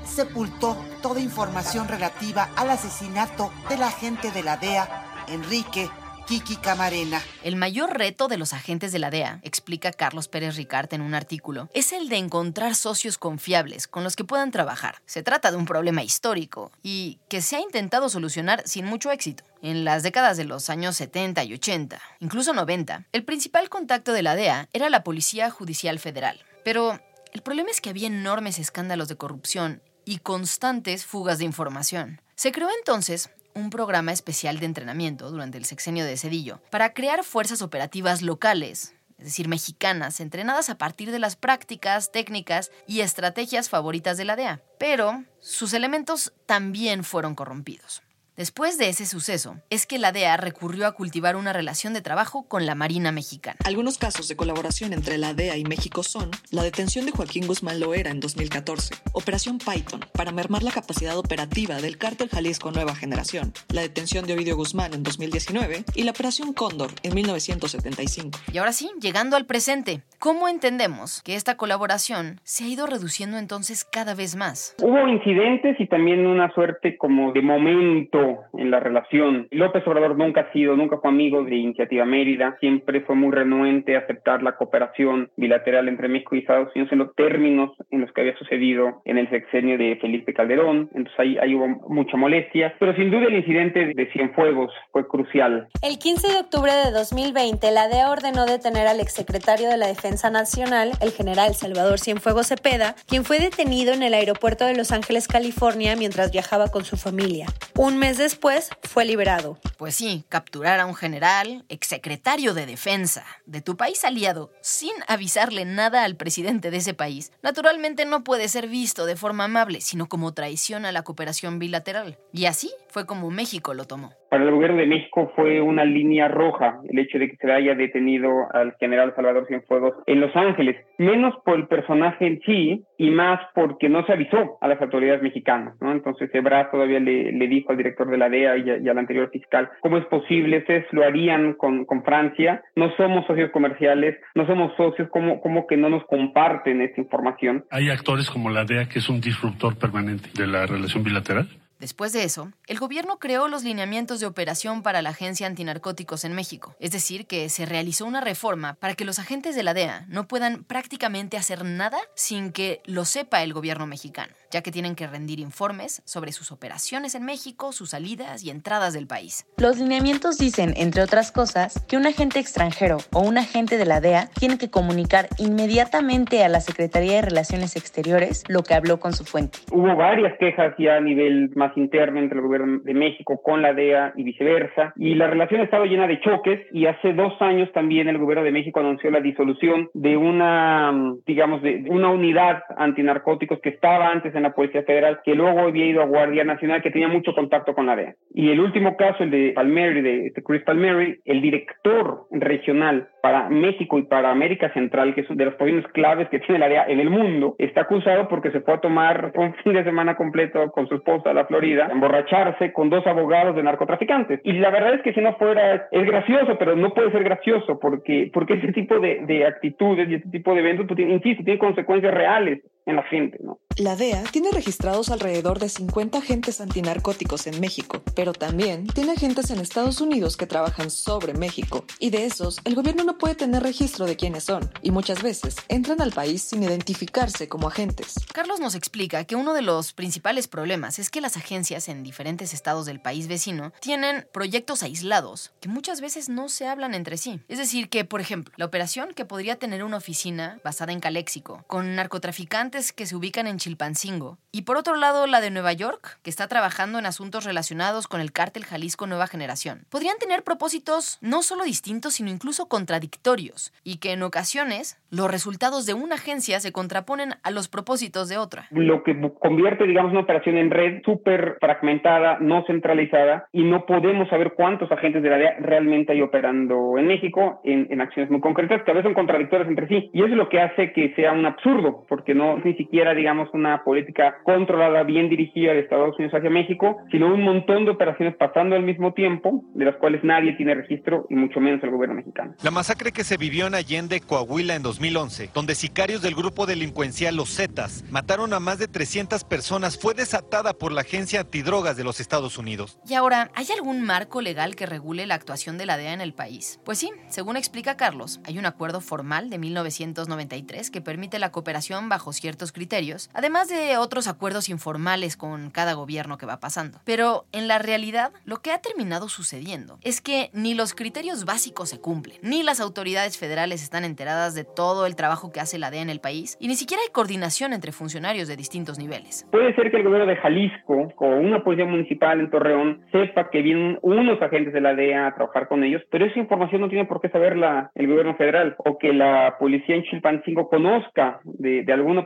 sepultó 0.06 0.78
toda 1.02 1.20
información 1.20 1.88
relativa 1.88 2.50
al 2.56 2.70
asesinato 2.70 3.52
del 3.70 3.84
agente 3.84 4.32
de 4.32 4.44
la 4.44 4.58
DEA, 4.58 5.26
Enrique 5.28 5.90
Kiki 6.28 6.58
Camarena. 6.58 7.22
El 7.44 7.56
mayor 7.56 7.98
reto 7.98 8.28
de 8.28 8.38
los 8.38 8.54
agentes 8.54 8.92
de 8.92 9.00
la 9.00 9.10
DEA, 9.10 9.40
explica 9.42 9.92
Carlos 9.92 10.28
Pérez 10.28 10.58
Ricarte 10.58 10.96
en 10.96 11.02
un 11.02 11.16
artículo, 11.16 11.70
es 11.74 11.92
el 11.92 12.08
de 12.08 12.18
encontrar 12.18 12.76
socios 12.76 13.18
confiables 13.18 13.88
con 13.88 14.04
los 14.04 14.16
que 14.16 14.24
puedan 14.24 14.52
trabajar. 14.52 15.02
Se 15.08 15.24
trata 15.24 15.50
de 15.50 15.58
un 15.58 15.66
problema 15.66 16.04
histórico 16.04 16.72
y 16.84 17.18
que 17.30 17.42
se 17.42 17.56
ha 17.56 17.62
intentado 17.62 18.10
solucionar 18.10 18.62
sin 18.68 18.86
mucho 18.86 19.10
éxito. 19.10 19.44
En 19.64 19.84
las 19.86 20.04
décadas 20.04 20.38
de 20.38 20.46
los 20.46 20.70
años 20.70 20.98
70 20.98 21.44
y 21.46 21.54
80, 21.56 22.00
incluso 22.20 22.54
90, 22.54 23.06
el 23.12 23.24
principal 23.24 23.70
contacto 23.70 24.14
de 24.14 24.22
la 24.22 24.36
DEA 24.36 24.70
era 24.72 24.92
la 24.92 25.04
Policía 25.04 25.50
Judicial 25.50 25.98
Federal. 25.98 26.40
Pero 26.64 27.00
el 27.34 27.42
problema 27.42 27.70
es 27.70 27.82
que 27.82 27.90
había 27.90 28.08
enormes 28.08 28.60
escándalos 28.60 29.08
de 29.08 29.16
corrupción 29.16 29.82
y 30.06 30.20
constantes 30.20 31.06
fugas 31.06 31.38
de 31.38 31.46
información. 31.46 32.22
Se 32.36 32.52
creó 32.52 32.70
entonces 32.78 33.30
un 33.54 33.70
programa 33.70 34.12
especial 34.12 34.60
de 34.60 34.66
entrenamiento 34.66 35.30
durante 35.30 35.58
el 35.58 35.66
sexenio 35.66 36.06
de 36.06 36.18
Cedillo 36.18 36.62
para 36.70 36.94
crear 36.94 37.24
fuerzas 37.24 37.62
operativas 37.62 38.22
locales, 38.22 38.96
es 39.18 39.26
decir, 39.26 39.48
mexicanas, 39.48 40.20
entrenadas 40.20 40.70
a 40.70 40.78
partir 40.78 41.12
de 41.12 41.20
las 41.20 41.36
prácticas, 41.36 42.12
técnicas 42.12 42.72
y 42.88 43.02
estrategias 43.02 43.70
favoritas 43.70 44.18
de 44.18 44.26
la 44.26 44.36
DEA. 44.36 44.62
Pero 44.80 45.26
sus 45.42 45.74
elementos 45.74 46.34
también 46.46 47.04
fueron 47.04 47.36
corrompidos. 47.36 48.02
Después 48.40 48.78
de 48.78 48.88
ese 48.88 49.06
suceso, 49.06 49.58
es 49.70 49.86
que 49.86 50.00
la 50.00 50.14
DEA 50.14 50.38
recurrió 50.38 50.88
a 50.88 50.94
cultivar 50.94 51.36
una 51.36 51.52
relación 51.52 51.94
de 51.94 52.02
trabajo 52.02 52.48
con 52.48 52.66
la 52.66 52.74
Marina 52.74 53.12
Mexicana. 53.12 53.58
Algunos 53.66 53.98
casos 53.98 54.30
de 54.30 54.38
colaboración 54.38 54.94
entre 54.94 55.18
la 55.18 55.34
DEA 55.34 55.58
y 55.58 55.66
México 55.66 56.04
son 56.04 56.32
la 56.50 56.64
detención 56.64 57.06
de 57.06 57.12
Joaquín 57.12 57.48
Guzmán 57.48 57.82
Loera 57.82 58.12
en 58.12 58.22
2014, 58.22 58.96
Operación 59.12 59.58
Python 59.58 60.00
para 60.14 60.32
mermar 60.32 60.64
la 60.64 60.72
capacidad 60.72 61.18
operativa 61.18 61.82
del 61.82 61.98
cártel 61.98 62.30
Jalisco 62.30 62.72
Nueva 62.72 62.96
Generación, 62.96 63.52
la 63.74 63.82
detención 63.82 64.26
de 64.26 64.36
Ovidio 64.36 64.56
Guzmán 64.56 64.94
en 64.94 65.04
2019 65.04 65.84
y 65.94 66.04
la 66.04 66.12
Operación 66.12 66.54
Cóndor 66.54 66.92
en 67.04 67.16
1975. 67.16 68.40
Y 68.54 68.58
ahora 68.60 68.72
sí, 68.72 68.90
llegando 69.02 69.36
al 69.36 69.48
presente, 69.48 70.00
¿cómo 70.18 70.48
entendemos 70.48 71.22
que 71.24 71.36
esta 71.36 71.58
colaboración 71.58 72.40
se 72.46 72.64
ha 72.64 72.68
ido 72.68 72.88
reduciendo 72.88 73.38
entonces 73.38 73.84
cada 73.84 74.16
vez 74.16 74.38
más? 74.38 74.76
Hubo 74.82 75.10
incidentes 75.10 75.78
y 75.78 75.88
también 75.88 76.26
una 76.26 76.50
suerte 76.54 76.98
como 76.98 77.34
de 77.34 77.42
momento 77.42 78.29
en 78.58 78.72
la 78.72 78.80
relación. 78.80 79.48
López 79.52 79.86
Obrador 79.88 80.18
nunca 80.18 80.42
ha 80.42 80.52
sido, 80.52 80.76
nunca 80.76 80.98
fue 80.98 81.10
amigo 81.10 81.44
de 81.44 81.56
Iniciativa 81.56 82.06
Mérida, 82.06 82.58
siempre 82.60 83.02
fue 83.02 83.16
muy 83.16 83.32
renuente 83.32 83.96
a 83.96 84.00
aceptar 84.00 84.44
la 84.44 84.56
cooperación 84.56 85.30
bilateral 85.38 85.88
entre 85.88 86.08
México 86.08 86.36
y 86.36 86.40
Estados 86.40 86.70
Unidos 86.76 86.92
en 86.92 87.00
los 87.00 87.16
términos 87.16 87.72
en 87.92 88.02
los 88.02 88.12
que 88.12 88.22
había 88.22 88.38
sucedido 88.38 89.02
en 89.06 89.18
el 89.18 89.30
sexenio 89.30 89.78
de 89.78 89.98
Felipe 90.02 90.34
Calderón, 90.34 90.90
entonces 90.94 91.20
ahí, 91.20 91.38
ahí 91.38 91.56
hubo 91.56 91.68
mucha 91.90 92.18
molestia, 92.18 92.76
pero 92.80 92.96
sin 92.96 93.12
duda 93.12 93.28
el 93.28 93.36
incidente 93.36 93.94
de 93.94 94.12
Cienfuegos 94.12 94.72
fue 94.92 95.08
crucial. 95.08 95.68
El 95.82 95.98
15 95.98 96.28
de 96.28 96.40
octubre 96.40 96.72
de 96.72 96.92
2020, 96.92 97.72
la 97.72 97.88
DEA 97.88 98.10
ordenó 98.12 98.46
detener 98.46 98.88
al 98.88 99.00
exsecretario 99.00 99.70
de 99.70 99.78
la 99.78 99.88
Defensa 99.88 100.30
Nacional, 100.30 100.92
el 101.02 101.12
general 101.12 101.54
Salvador 101.54 102.00
Cienfuegos 102.00 102.48
Cepeda, 102.48 102.96
quien 103.08 103.24
fue 103.24 103.40
detenido 103.40 103.94
en 103.94 104.04
el 104.04 104.14
aeropuerto 104.14 104.66
de 104.66 104.76
Los 104.76 104.92
Ángeles, 104.92 105.28
California, 105.28 105.96
mientras 105.96 106.32
viajaba 106.32 106.68
con 106.68 106.86
su 106.86 106.98
familia. 106.98 107.48
Un 107.78 107.98
mes 107.98 108.18
después 108.20 108.70
fue 108.84 109.06
liberado. 109.06 109.58
Pues 109.78 109.96
sí, 109.96 110.26
capturar 110.30 110.80
a 110.80 110.86
un 110.86 110.94
general, 110.94 111.66
exsecretario 111.70 112.54
de 112.54 112.68
defensa 112.68 113.26
de 113.46 113.62
tu 113.62 113.76
país 113.78 114.04
aliado, 114.04 114.52
sin 114.62 114.92
avisarle 115.08 115.66
nada 115.66 116.04
al 116.04 116.16
presidente 116.16 116.70
de 116.70 116.78
ese 116.78 116.94
país, 116.94 117.32
naturalmente 117.42 118.06
no 118.06 118.24
puede 118.24 118.48
ser 118.48 118.68
visto 118.68 119.08
de 119.08 119.16
forma 119.16 119.46
amable, 119.46 119.82
sino 119.82 120.08
como 120.08 120.34
traición 120.34 120.86
a 120.86 120.92
la 120.92 121.04
cooperación 121.04 121.58
bilateral. 121.58 122.20
Y 122.32 122.46
así 122.46 122.72
fue 122.90 123.06
como 123.06 123.30
México 123.32 123.74
lo 123.74 123.86
tomó. 123.86 124.12
Para 124.30 124.44
el 124.44 124.52
gobierno 124.52 124.78
de 124.78 124.86
México 124.86 125.32
fue 125.36 125.60
una 125.62 125.86
línea 125.86 126.28
roja 126.28 126.80
el 126.88 127.00
hecho 127.00 127.18
de 127.18 127.30
que 127.30 127.38
se 127.38 127.52
haya 127.52 127.74
detenido 127.74 128.48
al 128.54 128.76
general 128.80 129.14
Salvador 129.16 129.48
Cienfuegos 129.48 129.94
en 130.06 130.22
Los 130.22 130.36
Ángeles, 130.36 130.76
menos 130.98 131.34
por 131.44 131.56
el 131.56 131.68
personaje 131.68 132.28
en 132.28 132.40
sí 132.46 132.84
y 132.98 133.10
más 133.10 133.40
porque 133.56 133.90
no 133.90 134.06
se 134.06 134.14
avisó 134.14 134.58
a 134.62 134.68
las 134.68 134.80
autoridades 134.82 135.24
mexicanas, 135.24 135.76
¿no? 135.82 135.92
Entonces 135.92 136.30
Ebrard 136.34 136.70
todavía 136.72 137.00
le, 137.00 137.32
le 137.32 137.48
dijo 137.48 137.72
al 137.72 137.78
director 137.78 138.10
de 138.10 138.18
la 138.18 138.30
DEA 138.30 138.58
y, 138.58 138.70
a, 138.70 138.78
y, 138.78 138.90
al 138.90 138.98
anterior 138.98 139.30
fiscal, 139.32 139.70
¿cómo 139.82 139.98
es 139.98 140.06
posible? 140.06 140.60
Ustedes 140.60 140.86
lo 140.92 141.04
harían 141.04 141.54
con, 141.54 141.86
con 141.86 142.04
Francia, 142.04 142.62
no 142.76 142.96
somos 142.98 143.26
socios 143.26 143.52
comerciales, 143.52 144.18
no 144.36 144.46
somos 144.46 144.76
socios, 144.78 145.10
¿cómo, 145.10 145.42
¿cómo 145.42 145.66
que 145.66 145.78
no 145.78 145.90
nos 145.90 146.04
comparten 146.06 146.82
esta 146.82 147.02
información? 147.02 147.66
Hay 147.72 147.90
actores 147.90 148.30
como 148.30 148.50
la 148.50 148.66
DEA 148.66 148.88
que 148.88 149.00
es 149.00 149.10
un 149.10 149.22
disruptor 149.22 149.78
permanente 149.78 150.30
de 150.36 150.46
la 150.46 150.68
relación 150.68 151.04
bilateral. 151.04 151.48
Después 151.80 152.12
de 152.12 152.26
eso, 152.26 152.52
el 152.68 152.78
gobierno 152.78 153.20
creó 153.20 153.48
los 153.48 153.64
lineamientos 153.64 154.20
de 154.20 154.26
operación 154.26 154.84
para 154.84 155.02
la 155.02 155.12
Agencia 155.12 155.48
Antinarcóticos 155.48 156.26
en 156.26 156.34
México, 156.34 156.76
es 156.82 156.92
decir, 156.92 157.26
que 157.26 157.48
se 157.48 157.66
realizó 157.66 158.06
una 158.06 158.20
reforma 158.20 158.74
para 158.74 158.96
que 158.96 159.06
los 159.06 159.18
agentes 159.18 159.56
de 159.56 159.64
la 159.64 159.74
DEA 159.74 160.06
no 160.10 160.28
puedan 160.28 160.66
prácticamente 160.66 161.38
hacer 161.38 161.64
nada 161.64 161.98
sin 162.16 162.52
que 162.52 162.82
lo 162.84 163.06
sepa 163.06 163.44
el 163.44 163.54
gobierno 163.54 163.88
mexicano, 163.88 164.34
ya 164.52 164.62
que 164.62 164.74
tienen 164.74 164.96
que 164.96 165.08
rendir 165.08 165.40
informes 165.40 166.02
sobre 166.04 166.34
sus 166.34 166.52
operaciones 166.52 167.16
en 167.16 167.24
México, 167.24 167.72
sus 167.72 167.92
salidas 167.92 168.44
y 168.44 168.50
entradas 168.50 168.94
del 168.94 169.08
país. 169.08 169.46
Los 169.56 169.78
lineamientos 169.78 170.38
dicen, 170.38 170.74
entre 170.76 171.02
otras 171.02 171.32
cosas, 171.32 171.86
que 171.88 171.96
un 171.96 172.06
agente 172.06 172.40
extranjero 172.40 172.98
o 173.14 173.22
un 173.22 173.38
agente 173.38 173.78
de 173.78 173.86
la 173.86 174.02
DEA 174.02 174.30
tiene 174.38 174.58
que 174.58 174.70
comunicar 174.70 175.30
inmediatamente 175.38 176.44
a 176.44 176.50
la 176.50 176.60
Secretaría 176.60 177.14
de 177.14 177.22
Relaciones 177.22 177.78
Exteriores 177.78 178.44
lo 178.50 178.64
que 178.64 178.74
habló 178.74 179.00
con 179.00 179.14
su 179.14 179.24
fuente. 179.24 179.60
Hubo 179.72 179.96
varias 179.96 180.38
quejas 180.40 180.76
ya 180.78 180.98
a 180.98 181.00
nivel 181.00 181.52
más 181.56 181.69
interno 181.76 182.20
entre 182.20 182.38
el 182.38 182.46
gobierno 182.46 182.80
de 182.84 182.94
México 182.94 183.42
con 183.42 183.62
la 183.62 183.74
DEA 183.74 184.14
y 184.16 184.24
viceversa. 184.24 184.94
Y 184.96 185.16
la 185.16 185.28
relación 185.28 185.62
ha 185.62 185.66
estado 185.66 185.86
llena 185.86 186.08
de 186.08 186.20
choques 186.20 186.60
y 186.72 186.86
hace 186.86 187.14
dos 187.14 187.34
años 187.42 187.72
también 187.74 188.08
el 188.08 188.18
gobierno 188.18 188.44
de 188.44 188.52
México 188.52 188.80
anunció 188.80 189.12
la 189.12 189.20
disolución 189.20 189.90
de 189.94 190.18
una, 190.18 190.94
digamos, 191.26 191.62
de 191.62 191.86
una 191.90 192.10
unidad 192.10 192.64
antinarcóticos 192.78 193.60
que 193.60 193.70
estaba 193.70 194.10
antes 194.10 194.34
en 194.36 194.44
la 194.44 194.54
Policía 194.54 194.84
Federal, 194.84 195.20
que 195.24 195.36
luego 195.36 195.60
había 195.62 195.86
ido 195.86 196.02
a 196.02 196.06
Guardia 196.06 196.44
Nacional, 196.44 196.82
que 196.82 196.92
tenía 196.92 197.08
mucho 197.08 197.34
contacto 197.34 197.74
con 197.74 197.86
la 197.86 197.96
DEA. 197.96 198.16
Y 198.34 198.52
el 198.52 198.60
último 198.60 198.96
caso, 198.98 199.24
el 199.24 199.32
de 199.32 199.52
Palmieri, 199.54 200.02
de, 200.02 200.34
Chris 200.46 200.64
Palmieri, 200.64 201.20
el 201.26 201.42
director 201.42 202.28
regional 202.32 203.10
para 203.22 203.50
México 203.50 203.98
y 204.00 204.04
para 204.04 204.32
América 204.32 204.72
Central, 204.74 205.14
que 205.14 205.22
es 205.22 205.28
de 205.30 205.46
las 205.46 205.56
posiciones 205.56 205.92
claves 205.92 206.30
que 206.30 206.40
tiene 206.40 206.60
la 206.60 206.70
DEA 206.70 206.86
en 206.88 207.00
el 207.00 207.10
mundo, 207.10 207.56
está 207.58 207.82
acusado 207.82 208.28
porque 208.28 208.52
se 208.52 208.62
fue 208.62 208.76
a 208.76 208.80
tomar 208.80 209.32
un 209.36 209.54
fin 209.56 209.74
de 209.74 209.84
semana 209.84 210.16
completo 210.16 210.72
con 210.72 210.88
su 210.88 210.96
esposa 210.96 211.34
la 211.34 211.46
Florida, 211.46 211.59
emborracharse 211.64 212.74
con 212.74 212.90
dos 212.90 213.06
abogados 213.08 213.56
de 213.56 213.64
narcotraficantes. 213.64 214.42
Y 214.44 214.54
la 214.54 214.70
verdad 214.70 214.96
es 214.96 215.02
que 215.02 215.14
si 215.14 215.22
no 215.22 215.36
fuera, 215.36 215.88
es 215.92 216.06
gracioso, 216.06 216.58
pero 216.58 216.76
no 216.76 216.94
puede 216.94 217.12
ser 217.12 217.24
gracioso 217.24 217.80
porque, 217.80 218.30
porque 218.34 218.54
ese 218.54 218.72
tipo 218.74 219.00
de, 219.00 219.26
de 219.26 219.46
actitudes 219.46 220.10
y 220.10 220.16
este 220.16 220.30
tipo 220.30 220.54
de 220.54 220.62
eventos, 220.62 220.88
pues, 220.88 221.00
insisto, 221.00 221.44
tiene 221.44 221.60
consecuencias 221.60 222.14
reales 222.14 222.62
en 222.90 222.96
la 222.96 223.04
gente, 223.04 223.38
¿no? 223.42 223.60
La 223.78 223.96
DEA 223.96 224.24
tiene 224.24 224.52
registrados 224.52 225.10
alrededor 225.10 225.58
de 225.60 225.70
50 225.70 226.18
agentes 226.18 226.60
antinarcóticos 226.60 227.48
en 227.48 227.62
México, 227.62 228.04
pero 228.14 228.34
también 228.34 228.88
tiene 228.88 229.14
agentes 229.14 229.52
en 229.52 229.60
Estados 229.60 230.02
Unidos 230.02 230.36
que 230.36 230.48
trabajan 230.48 230.92
sobre 230.92 231.34
México, 231.34 231.86
y 231.98 232.10
de 232.10 232.26
esos 232.26 232.60
el 232.66 232.76
gobierno 232.76 233.06
no 233.06 233.18
puede 233.18 233.36
tener 233.36 233.64
registro 233.64 234.06
de 234.06 234.18
quiénes 234.18 234.44
son, 234.44 234.70
y 234.82 234.92
muchas 234.92 235.24
veces 235.24 235.56
entran 235.70 236.02
al 236.02 236.12
país 236.12 236.42
sin 236.42 236.62
identificarse 236.62 237.48
como 237.48 237.70
agentes. 237.70 238.16
Carlos 238.34 238.60
nos 238.60 238.76
explica 238.76 239.24
que 239.24 239.38
uno 239.38 239.54
de 239.54 239.62
los 239.62 239.94
principales 239.94 240.50
problemas 240.50 241.00
es 241.00 241.10
que 241.10 241.22
las 241.22 241.38
agencias 241.38 241.88
en 241.88 242.04
diferentes 242.04 242.54
estados 242.54 242.86
del 242.86 243.00
país 243.00 243.30
vecino 243.30 243.72
tienen 243.80 244.28
proyectos 244.34 244.84
aislados 244.84 245.54
que 245.62 245.70
muchas 245.70 246.02
veces 246.02 246.28
no 246.28 246.50
se 246.50 246.68
hablan 246.68 246.94
entre 246.94 247.16
sí. 247.16 247.40
Es 247.48 247.58
decir, 247.58 247.88
que, 247.88 248.04
por 248.04 248.20
ejemplo, 248.20 248.54
la 248.58 248.66
operación 248.66 249.14
que 249.14 249.24
podría 249.24 249.56
tener 249.56 249.86
una 249.86 249.98
oficina 249.98 250.60
basada 250.66 250.92
en 250.92 251.00
Caléxico, 251.00 251.64
con 251.68 251.96
narcotraficantes 251.96 252.79
que 252.80 253.06
se 253.06 253.16
ubican 253.16 253.48
en 253.48 253.58
Chilpancingo, 253.58 254.38
y 254.52 254.64
por 254.64 254.78
otro 254.78 254.96
lado 254.96 255.28
la 255.28 255.42
de 255.42 255.52
Nueva 255.52 255.74
York, 255.74 256.20
que 256.24 256.30
está 256.30 256.48
trabajando 256.48 256.98
en 256.98 257.06
asuntos 257.06 257.44
relacionados 257.44 258.08
con 258.08 258.22
el 258.22 258.32
cártel 258.32 258.64
Jalisco 258.64 259.06
Nueva 259.06 259.28
Generación, 259.28 259.86
podrían 259.90 260.18
tener 260.18 260.44
propósitos 260.44 261.18
no 261.22 261.44
solo 261.44 261.64
distintos, 261.64 262.16
sino 262.16 262.30
incluso 262.30 262.68
contradictorios, 262.68 263.74
y 263.84 263.98
que 263.98 264.14
en 264.14 264.24
ocasiones 264.24 264.98
los 265.12 265.30
resultados 265.30 265.86
de 265.86 265.94
una 265.94 266.16
agencia 266.16 266.60
se 266.60 266.72
contraponen 266.72 267.32
a 267.44 267.52
los 267.52 267.68
propósitos 267.68 268.30
de 268.30 268.38
otra. 268.38 268.68
Lo 268.72 269.04
que 269.04 269.20
convierte, 269.40 269.86
digamos, 269.86 270.12
una 270.12 270.22
operación 270.22 270.58
en 270.58 270.72
red 270.72 271.02
súper 271.04 271.58
fragmentada, 271.60 272.38
no 272.40 272.64
centralizada, 272.66 273.48
y 273.52 273.64
no 273.64 273.86
podemos 273.86 274.30
saber 274.30 274.54
cuántos 274.54 274.92
agentes 274.92 275.22
de 275.22 275.30
la 275.30 275.38
DEA 275.38 275.58
realmente 275.60 276.14
hay 276.14 276.22
operando 276.22 276.98
en 276.98 277.08
México 277.08 277.62
en, 277.64 277.88
en 277.92 278.02
acciones 278.02 278.32
muy 278.32 278.40
concretas, 278.40 278.84
que 278.84 278.92
a 278.92 278.94
veces 278.94 279.08
son 279.08 279.16
contradictorias 279.16 279.68
entre 279.68 279.88
sí. 279.88 280.10
Y 280.14 280.20
eso 280.20 280.32
es 280.32 280.38
lo 280.38 280.50
que 280.50 280.62
hace 280.62 280.94
que 280.94 281.14
sea 281.16 281.34
un 281.34 281.46
absurdo, 281.46 282.06
porque 282.08 282.34
no 282.34 282.62
ni 282.70 282.76
siquiera, 282.76 283.14
digamos, 283.14 283.50
una 283.54 283.84
política 283.84 284.38
controlada, 284.44 285.04
bien 285.04 285.30
dirigida 285.30 285.74
de 285.74 285.80
Estados 285.80 286.16
Unidos 286.18 286.36
hacia 286.36 286.50
México, 286.50 286.98
sino 287.12 287.34
un 287.34 287.44
montón 287.44 287.86
de 287.86 287.92
operaciones 287.92 288.36
pasando 288.36 288.76
al 288.76 288.84
mismo 288.84 289.14
tiempo, 289.14 289.64
de 289.74 289.86
las 289.86 289.96
cuales 289.98 290.24
nadie 290.24 290.54
tiene 290.54 290.76
registro, 290.76 291.26
y 291.30 291.36
mucho 291.36 291.60
menos 291.60 291.84
el 291.84 291.92
gobierno 291.92 292.16
mexicano. 292.16 292.54
La 292.64 292.72
masacre 292.72 293.12
que 293.12 293.24
se 293.24 293.38
vivió 293.38 293.68
en 293.68 293.76
Allende, 293.76 294.20
Coahuila, 294.22 294.76
en 294.76 294.84
2011, 294.84 295.50
donde 295.54 295.76
sicarios 295.76 296.22
del 296.22 296.36
grupo 296.36 296.66
delincuencial 296.66 297.36
Los 297.36 297.56
Zetas 297.56 298.04
mataron 298.12 298.54
a 298.54 298.60
más 298.60 298.78
de 298.78 298.88
300 298.88 299.44
personas, 299.44 300.00
fue 300.00 300.14
desatada 300.14 300.74
por 300.74 300.92
la 300.92 301.02
Agencia 301.02 301.42
Antidrogas 301.42 301.98
de 301.98 302.04
los 302.04 302.20
Estados 302.20 302.58
Unidos. 302.58 303.00
Y 303.08 303.16
ahora, 303.16 303.50
¿hay 303.56 303.66
algún 303.76 304.02
marco 304.02 304.42
legal 304.42 304.76
que 304.76 304.86
regule 304.86 305.26
la 305.26 305.36
actuación 305.36 305.78
de 305.78 305.86
la 305.86 305.98
DEA 305.98 306.14
en 306.14 306.22
el 306.22 306.34
país? 306.34 306.80
Pues 306.86 306.98
sí, 307.00 307.12
según 307.30 307.58
explica 307.58 307.98
Carlos, 307.98 308.40
hay 308.46 308.58
un 308.58 308.66
acuerdo 308.66 309.02
formal 309.02 309.50
de 309.50 309.58
1993 309.58 310.92
que 310.92 311.02
permite 311.02 311.40
la 311.40 311.52
cooperación 311.52 312.10
bajo 312.10 312.34
ciertos 312.34 312.49
criterios, 312.72 313.30
además 313.34 313.70
de 313.70 313.98
otros 313.98 314.28
acuerdos 314.28 314.70
informales 314.70 315.38
con 315.38 315.72
cada 315.72 315.94
gobierno 315.94 316.38
que 316.38 316.46
va 316.46 316.60
pasando. 316.60 317.00
Pero 317.06 317.46
en 317.52 317.68
la 317.68 317.80
realidad, 317.80 318.32
lo 318.46 318.58
que 318.58 318.72
ha 318.72 318.80
terminado 318.80 319.30
sucediendo 319.30 319.98
es 320.04 320.22
que 320.22 320.50
ni 320.54 320.74
los 320.74 320.94
criterios 320.94 321.46
básicos 321.46 321.90
se 321.90 322.00
cumplen, 322.00 322.38
ni 322.42 322.64
las 322.64 322.80
autoridades 322.80 323.38
federales 323.38 323.84
están 323.84 324.04
enteradas 324.04 324.56
de 324.56 324.64
todo 324.64 325.06
el 325.06 325.16
trabajo 325.16 325.52
que 325.52 325.60
hace 325.60 325.80
la 325.80 325.92
DEA 325.92 326.02
en 326.02 326.10
el 326.10 326.20
país, 326.20 326.58
y 326.60 326.68
ni 326.68 326.76
siquiera 326.76 327.02
hay 327.04 327.12
coordinación 327.12 327.74
entre 327.74 327.92
funcionarios 327.92 328.48
de 328.48 328.56
distintos 328.56 329.00
niveles. 329.00 329.48
Puede 329.52 329.74
ser 329.76 329.92
que 329.92 329.98
el 329.98 330.04
gobierno 330.04 330.28
de 330.28 330.38
Jalisco 330.38 331.14
o 331.16 331.28
una 331.28 331.64
policía 331.64 331.86
municipal 331.86 332.40
en 332.40 332.50
Torreón 332.50 333.02
sepa 333.12 333.50
que 333.50 333.62
vienen 333.62 334.00
unos 334.02 334.42
agentes 334.42 334.74
de 334.74 334.82
la 334.82 334.94
DEA 334.94 335.28
a 335.28 335.36
trabajar 335.36 335.68
con 335.68 335.84
ellos, 335.84 336.02
pero 336.12 336.26
esa 336.26 336.40
información 336.40 336.82
no 336.82 336.90
tiene 336.90 337.06
por 337.06 337.22
qué 337.22 337.30
saberla 337.30 337.92
el 337.96 338.08
gobierno 338.08 338.36
federal, 338.36 338.76
o 338.80 338.98
que 338.98 339.14
la 339.14 339.56
policía 339.60 339.96
en 339.96 340.04
Chilpancingo 340.04 340.70
conozca 340.70 341.40
de, 341.44 341.84
de 341.84 341.94
alguna 341.94 342.26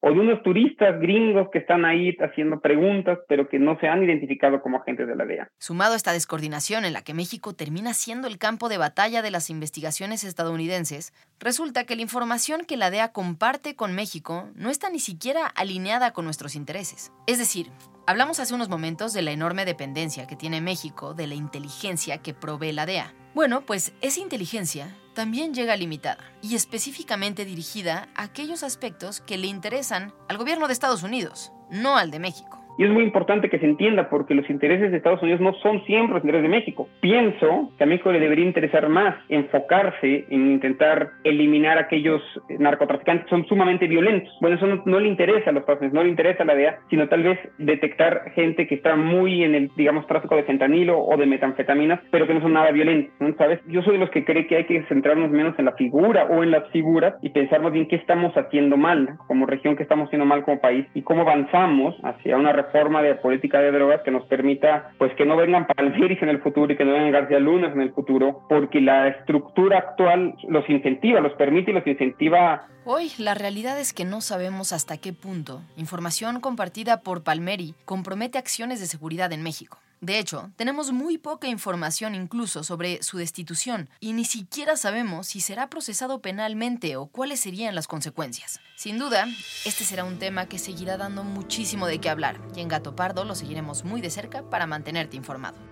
o 0.00 0.10
de 0.10 0.18
unos 0.18 0.42
turistas 0.42 1.00
gringos 1.00 1.48
que 1.52 1.58
están 1.58 1.84
ahí 1.84 2.16
haciendo 2.20 2.60
preguntas, 2.60 3.18
pero 3.28 3.48
que 3.48 3.58
no 3.58 3.78
se 3.80 3.88
han 3.88 4.02
identificado 4.02 4.60
como 4.60 4.78
agentes 4.78 5.06
de 5.06 5.16
la 5.16 5.24
DEA. 5.24 5.48
Sumado 5.58 5.94
a 5.94 5.96
esta 5.96 6.12
descoordinación 6.12 6.84
en 6.84 6.92
la 6.92 7.02
que 7.02 7.14
México 7.14 7.54
termina 7.54 7.94
siendo 7.94 8.28
el 8.28 8.38
campo 8.38 8.68
de 8.68 8.78
batalla 8.78 9.22
de 9.22 9.30
las 9.30 9.50
investigaciones 9.50 10.24
estadounidenses, 10.24 11.12
resulta 11.38 11.84
que 11.84 11.96
la 11.96 12.02
información 12.02 12.64
que 12.66 12.76
la 12.76 12.90
DEA 12.90 13.12
comparte 13.12 13.76
con 13.76 13.94
México 13.94 14.48
no 14.54 14.70
está 14.70 14.90
ni 14.90 14.98
siquiera 14.98 15.46
alineada 15.46 16.12
con 16.12 16.24
nuestros 16.24 16.56
intereses. 16.56 17.12
Es 17.26 17.38
decir, 17.38 17.68
hablamos 18.06 18.40
hace 18.40 18.54
unos 18.54 18.68
momentos 18.68 19.12
de 19.12 19.22
la 19.22 19.30
enorme 19.30 19.64
dependencia 19.64 20.26
que 20.26 20.36
tiene 20.36 20.60
México 20.60 21.14
de 21.14 21.26
la 21.26 21.34
inteligencia 21.34 22.18
que 22.18 22.34
provee 22.34 22.72
la 22.72 22.86
DEA. 22.86 23.14
Bueno, 23.34 23.62
pues 23.62 23.92
esa 24.00 24.20
inteligencia 24.20 24.96
también 25.14 25.54
llega 25.54 25.76
limitada 25.76 26.24
y 26.40 26.54
específicamente 26.54 27.44
dirigida 27.44 28.08
a 28.14 28.24
aquellos 28.24 28.62
aspectos 28.62 29.20
que 29.20 29.38
le 29.38 29.46
interesan 29.46 30.14
al 30.28 30.38
gobierno 30.38 30.66
de 30.66 30.72
Estados 30.72 31.02
Unidos, 31.02 31.52
no 31.70 31.96
al 31.96 32.10
de 32.10 32.18
México. 32.18 32.61
Y 32.78 32.84
es 32.84 32.90
muy 32.90 33.04
importante 33.04 33.50
que 33.50 33.58
se 33.58 33.66
entienda 33.66 34.08
porque 34.08 34.34
los 34.34 34.48
intereses 34.48 34.90
de 34.90 34.96
Estados 34.96 35.22
Unidos 35.22 35.40
no 35.40 35.52
son 35.54 35.84
siempre 35.84 36.14
los 36.14 36.24
intereses 36.24 36.50
de 36.50 36.56
México. 36.56 36.88
Pienso 37.00 37.70
que 37.76 37.84
a 37.84 37.86
México 37.86 38.12
le 38.12 38.20
debería 38.20 38.44
interesar 38.44 38.88
más 38.88 39.14
enfocarse 39.28 40.24
en 40.30 40.52
intentar 40.52 41.10
eliminar 41.24 41.78
a 41.78 41.82
aquellos 41.82 42.22
narcotraficantes 42.48 43.24
que 43.24 43.30
son 43.30 43.46
sumamente 43.46 43.86
violentos. 43.86 44.32
Bueno, 44.40 44.56
eso 44.56 44.66
no, 44.66 44.82
no 44.86 45.00
le 45.00 45.08
interesa 45.08 45.50
a 45.50 45.52
los 45.52 45.62
Estados 45.62 45.80
Unidos, 45.80 45.94
no 45.94 46.02
le 46.02 46.10
interesa 46.10 46.42
a 46.42 46.46
la 46.46 46.54
DEA, 46.54 46.78
sino 46.90 47.08
tal 47.08 47.22
vez 47.22 47.38
detectar 47.58 48.30
gente 48.34 48.66
que 48.66 48.76
está 48.76 48.96
muy 48.96 49.44
en 49.44 49.54
el, 49.54 49.70
digamos, 49.76 50.06
tráfico 50.06 50.36
de 50.36 50.44
fentanilo 50.44 50.98
o 50.98 51.16
de 51.16 51.26
metanfetaminas, 51.26 52.00
pero 52.10 52.26
que 52.26 52.34
no 52.34 52.40
son 52.40 52.54
nada 52.54 52.70
violentos, 52.70 53.12
¿no? 53.20 53.34
¿sabes? 53.36 53.60
Yo 53.66 53.82
soy 53.82 53.94
de 53.94 53.98
los 53.98 54.10
que 54.10 54.24
cree 54.24 54.46
que 54.46 54.56
hay 54.56 54.64
que 54.64 54.82
centrarnos 54.84 55.30
menos 55.30 55.58
en 55.58 55.64
la 55.64 55.72
figura 55.72 56.24
o 56.26 56.42
en 56.42 56.50
las 56.50 56.68
figuras 56.70 57.14
y 57.22 57.30
pensar 57.30 57.60
más 57.62 57.72
bien 57.72 57.88
qué 57.88 57.96
estamos 57.96 58.32
haciendo 58.36 58.76
mal 58.76 59.16
como 59.26 59.46
región, 59.46 59.76
qué 59.76 59.82
estamos 59.82 60.06
haciendo 60.06 60.26
mal 60.26 60.42
como 60.44 60.60
país 60.60 60.86
y 60.94 61.02
cómo 61.02 61.22
avanzamos 61.22 61.96
hacia 62.02 62.36
una 62.36 62.52
reforma 62.62 63.02
de 63.02 63.14
política 63.16 63.60
de 63.60 63.72
drogas 63.72 64.02
que 64.02 64.10
nos 64.10 64.24
permita, 64.26 64.90
pues, 64.98 65.12
que 65.14 65.24
no 65.24 65.36
vengan 65.36 65.66
Palmeris 65.66 66.22
en 66.22 66.28
el 66.28 66.40
futuro 66.40 66.72
y 66.72 66.76
que 66.76 66.84
no 66.84 66.92
vengan 66.92 67.12
García 67.12 67.38
Lunas 67.38 67.72
en 67.72 67.80
el 67.80 67.92
futuro, 67.92 68.42
porque 68.48 68.80
la 68.80 69.08
estructura 69.08 69.78
actual 69.78 70.34
los 70.48 70.68
incentiva, 70.68 71.20
los 71.20 71.34
permite 71.34 71.70
y 71.70 71.74
los 71.74 71.86
incentiva. 71.86 72.66
Hoy, 72.84 73.12
la 73.16 73.34
realidad 73.34 73.78
es 73.78 73.92
que 73.92 74.04
no 74.04 74.20
sabemos 74.20 74.72
hasta 74.72 74.96
qué 74.96 75.12
punto 75.12 75.62
información 75.76 76.40
compartida 76.40 77.02
por 77.02 77.22
Palmeri 77.22 77.76
compromete 77.84 78.38
acciones 78.38 78.80
de 78.80 78.88
seguridad 78.88 79.32
en 79.32 79.44
México. 79.44 79.78
De 80.00 80.18
hecho, 80.18 80.50
tenemos 80.56 80.90
muy 80.90 81.16
poca 81.16 81.46
información 81.46 82.16
incluso 82.16 82.64
sobre 82.64 83.00
su 83.04 83.18
destitución 83.18 83.88
y 84.00 84.14
ni 84.14 84.24
siquiera 84.24 84.74
sabemos 84.76 85.28
si 85.28 85.40
será 85.40 85.70
procesado 85.70 86.18
penalmente 86.18 86.96
o 86.96 87.06
cuáles 87.06 87.38
serían 87.38 87.76
las 87.76 87.86
consecuencias. 87.86 88.58
Sin 88.74 88.98
duda, 88.98 89.28
este 89.64 89.84
será 89.84 90.02
un 90.02 90.18
tema 90.18 90.46
que 90.46 90.58
seguirá 90.58 90.96
dando 90.96 91.22
muchísimo 91.22 91.86
de 91.86 92.00
qué 92.00 92.10
hablar 92.10 92.40
y 92.56 92.62
en 92.62 92.68
Gato 92.68 92.96
Pardo 92.96 93.24
lo 93.24 93.36
seguiremos 93.36 93.84
muy 93.84 94.00
de 94.00 94.10
cerca 94.10 94.42
para 94.42 94.66
mantenerte 94.66 95.16
informado. 95.16 95.71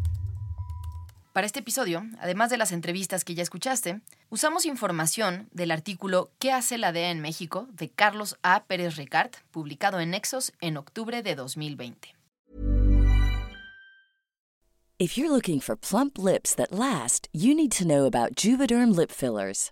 Para 1.33 1.47
este 1.47 1.59
episodio, 1.59 2.03
además 2.19 2.49
de 2.49 2.57
las 2.57 2.73
entrevistas 2.73 3.23
que 3.23 3.35
ya 3.35 3.43
escuchaste, 3.43 4.01
usamos 4.29 4.65
información 4.65 5.47
del 5.53 5.71
artículo 5.71 6.29
¿Qué 6.39 6.51
hace 6.51 6.77
la 6.77 6.91
DEA 6.91 7.09
en 7.09 7.21
México? 7.21 7.69
de 7.71 7.87
Carlos 7.87 8.37
A. 8.43 8.65
Pérez 8.65 8.97
Ricard, 8.97 9.31
publicado 9.49 10.01
en 10.01 10.09
Nexos 10.09 10.51
en 10.59 10.75
octubre 10.75 11.23
de 11.23 11.35
2020. 11.35 12.15
If 14.99 15.17
you're 15.17 15.31
looking 15.31 15.61
for 15.61 15.77
plump 15.77 16.19
lips 16.19 16.53
that 16.55 16.73
last, 16.73 17.27
you 17.31 17.55
need 17.55 17.71
to 17.71 17.85
know 17.85 18.05
about 18.05 18.35
Juvederm 18.35 18.93
lip 18.93 19.09
fillers. 19.09 19.71